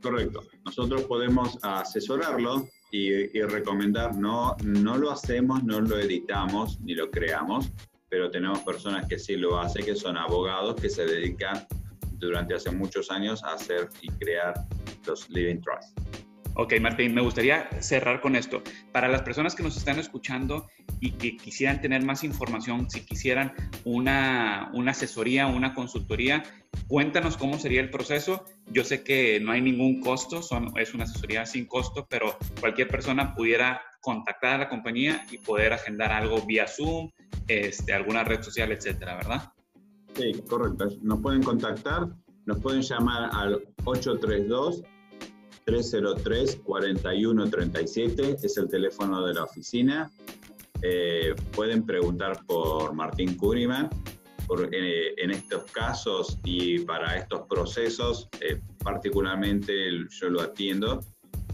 Correcto. 0.02 0.42
Nosotros 0.64 1.02
podemos 1.04 1.58
asesorarlo 1.62 2.68
y, 2.90 3.38
y, 3.38 3.42
recomendar, 3.42 4.16
no, 4.16 4.56
no 4.64 4.98
lo 4.98 5.12
hacemos, 5.12 5.62
no 5.62 5.80
lo 5.80 5.98
editamos 5.98 6.80
ni 6.80 6.94
lo 6.94 7.10
creamos, 7.10 7.72
pero 8.08 8.30
tenemos 8.30 8.60
personas 8.60 9.06
que 9.06 9.18
sí 9.18 9.36
lo 9.36 9.58
hacen, 9.58 9.84
que 9.84 9.94
son 9.94 10.16
abogados 10.16 10.74
que 10.80 10.90
se 10.90 11.06
dedican 11.06 11.66
durante 12.12 12.54
hace 12.54 12.70
muchos 12.70 13.10
años 13.10 13.42
a 13.44 13.54
hacer 13.54 13.88
y 14.02 14.08
crear 14.08 14.54
los 15.06 15.28
Living 15.30 15.60
Trust. 15.60 15.98
Ok, 16.56 16.74
Martín, 16.80 17.14
me 17.14 17.20
gustaría 17.20 17.68
cerrar 17.80 18.20
con 18.20 18.36
esto. 18.36 18.62
Para 18.92 19.08
las 19.08 19.22
personas 19.22 19.56
que 19.56 19.64
nos 19.64 19.76
están 19.76 19.98
escuchando 19.98 20.68
y 21.00 21.12
que 21.12 21.36
quisieran 21.36 21.80
tener 21.80 22.04
más 22.04 22.22
información, 22.22 22.88
si 22.88 23.04
quisieran 23.04 23.52
una, 23.84 24.70
una 24.72 24.92
asesoría, 24.92 25.48
una 25.48 25.74
consultoría, 25.74 26.44
cuéntanos 26.86 27.36
cómo 27.36 27.58
sería 27.58 27.80
el 27.80 27.90
proceso. 27.90 28.44
Yo 28.70 28.84
sé 28.84 29.02
que 29.02 29.40
no 29.40 29.50
hay 29.50 29.62
ningún 29.62 30.00
costo, 30.00 30.42
son, 30.42 30.72
es 30.78 30.94
una 30.94 31.04
asesoría 31.04 31.44
sin 31.44 31.66
costo, 31.66 32.06
pero 32.08 32.38
cualquier 32.60 32.86
persona 32.86 33.34
pudiera 33.34 33.82
contactar 34.00 34.54
a 34.54 34.58
la 34.58 34.68
compañía 34.68 35.26
y 35.32 35.38
poder 35.38 35.72
agendar 35.72 36.12
algo 36.12 36.40
vía 36.46 36.68
Zoom, 36.68 37.10
este, 37.48 37.92
alguna 37.92 38.22
red 38.22 38.42
social, 38.42 38.70
etcétera, 38.70 39.16
¿verdad? 39.16 39.52
Sí, 40.14 40.32
correcto. 40.48 40.86
Nos 41.02 41.20
pueden 41.20 41.42
contactar, 41.42 42.06
nos 42.46 42.60
pueden 42.60 42.82
llamar 42.82 43.30
al 43.32 43.60
832-303-4137, 45.66 48.38
es 48.42 48.56
el 48.56 48.68
teléfono 48.68 49.26
de 49.26 49.34
la 49.34 49.44
oficina. 49.44 50.10
Eh, 50.82 51.34
pueden 51.52 51.86
preguntar 51.86 52.44
por 52.46 52.94
Martín 52.94 53.36
Kuriman. 53.36 53.90
Eh, 54.72 55.14
en 55.16 55.30
estos 55.30 55.64
casos 55.70 56.38
y 56.44 56.80
para 56.80 57.16
estos 57.16 57.46
procesos, 57.48 58.28
eh, 58.42 58.60
particularmente 58.82 59.72
yo 60.10 60.28
lo 60.28 60.42
atiendo 60.42 61.00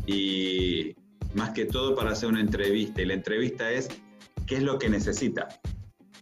y 0.06 0.96
más 1.34 1.50
que 1.50 1.66
todo 1.66 1.94
para 1.94 2.10
hacer 2.10 2.28
una 2.28 2.40
entrevista. 2.40 3.00
Y 3.00 3.06
la 3.06 3.14
entrevista 3.14 3.70
es 3.70 3.88
qué 4.46 4.56
es 4.56 4.64
lo 4.64 4.76
que 4.76 4.88
necesita 4.88 5.46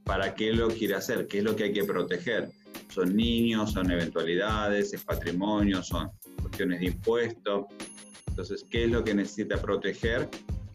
para 0.08 0.34
qué 0.34 0.52
lo 0.52 0.68
quiere 0.68 0.94
hacer, 0.94 1.26
qué 1.26 1.38
es 1.38 1.44
lo 1.44 1.54
que 1.54 1.64
hay 1.64 1.72
que 1.72 1.84
proteger. 1.84 2.48
Son 2.88 3.14
niños, 3.14 3.72
son 3.72 3.90
eventualidades, 3.90 4.94
es 4.94 5.04
patrimonio, 5.04 5.82
son 5.82 6.10
cuestiones 6.48 6.80
de 6.80 6.86
impuestos. 6.86 7.66
Entonces, 8.28 8.64
¿qué 8.70 8.84
es 8.84 8.90
lo 8.90 9.04
que 9.04 9.14
necesita 9.14 9.60
proteger? 9.60 10.28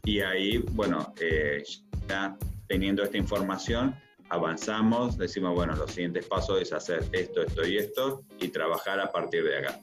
Y 0.05 0.19
ahí, 0.21 0.57
bueno, 0.73 1.13
eh, 1.19 1.63
ya 2.07 2.37
teniendo 2.67 3.03
esta 3.03 3.17
información, 3.17 3.95
avanzamos, 4.29 5.17
decimos, 5.17 5.53
bueno, 5.53 5.75
los 5.75 5.91
siguientes 5.91 6.25
pasos 6.25 6.61
es 6.61 6.73
hacer 6.73 7.03
esto, 7.11 7.41
esto 7.41 7.67
y 7.67 7.77
esto 7.77 8.23
y 8.39 8.49
trabajar 8.49 8.99
a 8.99 9.11
partir 9.11 9.43
de 9.43 9.57
acá. 9.57 9.79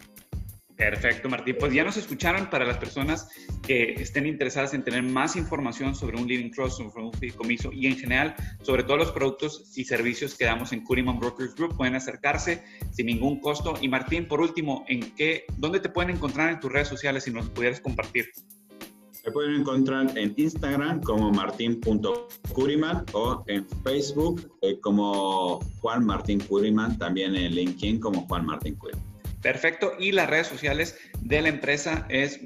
Perfecto, 0.81 1.29
Martín. 1.29 1.57
Pues 1.61 1.75
ya 1.75 1.85
nos 1.85 1.99
escucharon 1.99 2.49
para 2.49 2.65
las 2.65 2.79
personas 2.79 3.29
que 3.61 3.93
estén 3.99 4.25
interesadas 4.25 4.73
en 4.73 4.83
tener 4.83 5.03
más 5.03 5.37
información 5.37 5.95
sobre 5.95 6.17
un 6.17 6.27
Living 6.27 6.51
Trust, 6.51 6.79
sobre 6.79 7.05
un 7.05 7.13
fideicomiso 7.13 7.71
y 7.71 7.87
en 7.87 7.99
general 7.99 8.35
sobre 8.63 8.85
todos 8.85 8.99
los 8.99 9.13
productos 9.13 9.77
y 9.77 9.85
servicios 9.85 10.35
que 10.39 10.47
damos 10.47 10.73
en 10.73 10.83
Curiman 10.83 11.19
Brokers 11.19 11.55
Group. 11.55 11.77
Pueden 11.77 11.97
acercarse 11.97 12.65
sin 12.93 13.07
ningún 13.07 13.41
costo. 13.41 13.75
Y 13.79 13.89
Martín, 13.89 14.27
por 14.27 14.41
último, 14.41 14.87
¿en 14.89 15.15
qué, 15.17 15.45
¿dónde 15.59 15.81
te 15.81 15.91
pueden 15.91 16.17
encontrar 16.17 16.49
en 16.49 16.61
tus 16.61 16.73
redes 16.73 16.89
sociales 16.89 17.25
si 17.25 17.31
nos 17.31 17.51
pudieras 17.51 17.83
compartir? 17.83 18.31
Me 19.27 19.33
pueden 19.33 19.57
encontrar 19.57 20.17
en 20.17 20.33
Instagram 20.35 21.03
como 21.03 21.31
martin.curiman 21.31 23.05
o 23.13 23.45
en 23.49 23.69
Facebook 23.85 24.51
eh, 24.63 24.81
como 24.81 25.61
Juan 25.81 26.07
Martín 26.07 26.41
Curiman, 26.41 26.97
también 26.97 27.35
en 27.35 27.53
LinkedIn 27.53 28.01
como 28.01 28.27
Juan 28.27 28.47
Martín 28.47 28.77
Curiman. 28.77 29.10
Perfecto. 29.43 29.93
Y 29.99 30.13
las 30.13 30.29
redes 30.29 30.47
sociales 30.47 30.99
de 31.21 31.43
la 31.43 31.49
empresa 31.49 32.07
es 32.09 32.41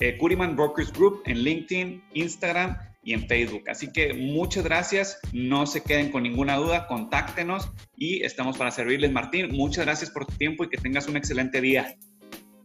eh, 0.00 0.18
Curiman 0.18 0.56
Brokers 0.56 0.92
Group 0.92 1.22
en 1.26 1.38
LinkedIn, 1.38 2.02
Instagram 2.14 2.76
y 3.02 3.14
en 3.14 3.26
Facebook. 3.26 3.62
Así 3.68 3.92
que 3.92 4.12
muchas 4.12 4.64
gracias. 4.64 5.18
No 5.32 5.66
se 5.66 5.82
queden 5.82 6.10
con 6.10 6.24
ninguna 6.24 6.56
duda. 6.56 6.86
Contáctenos 6.86 7.70
y 7.96 8.22
estamos 8.22 8.58
para 8.58 8.70
servirles. 8.70 9.12
Martín, 9.12 9.52
muchas 9.52 9.84
gracias 9.84 10.10
por 10.10 10.26
tu 10.26 10.34
tiempo 10.34 10.64
y 10.64 10.68
que 10.68 10.76
tengas 10.76 11.08
un 11.08 11.16
excelente 11.16 11.60
día. 11.60 11.96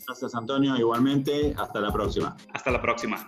Gracias, 0.07 0.35
Antonio. 0.35 0.75
Igualmente, 0.77 1.53
hasta 1.57 1.79
la 1.79 1.93
próxima. 1.93 2.35
Hasta 2.53 2.71
la 2.71 2.81
próxima. 2.81 3.27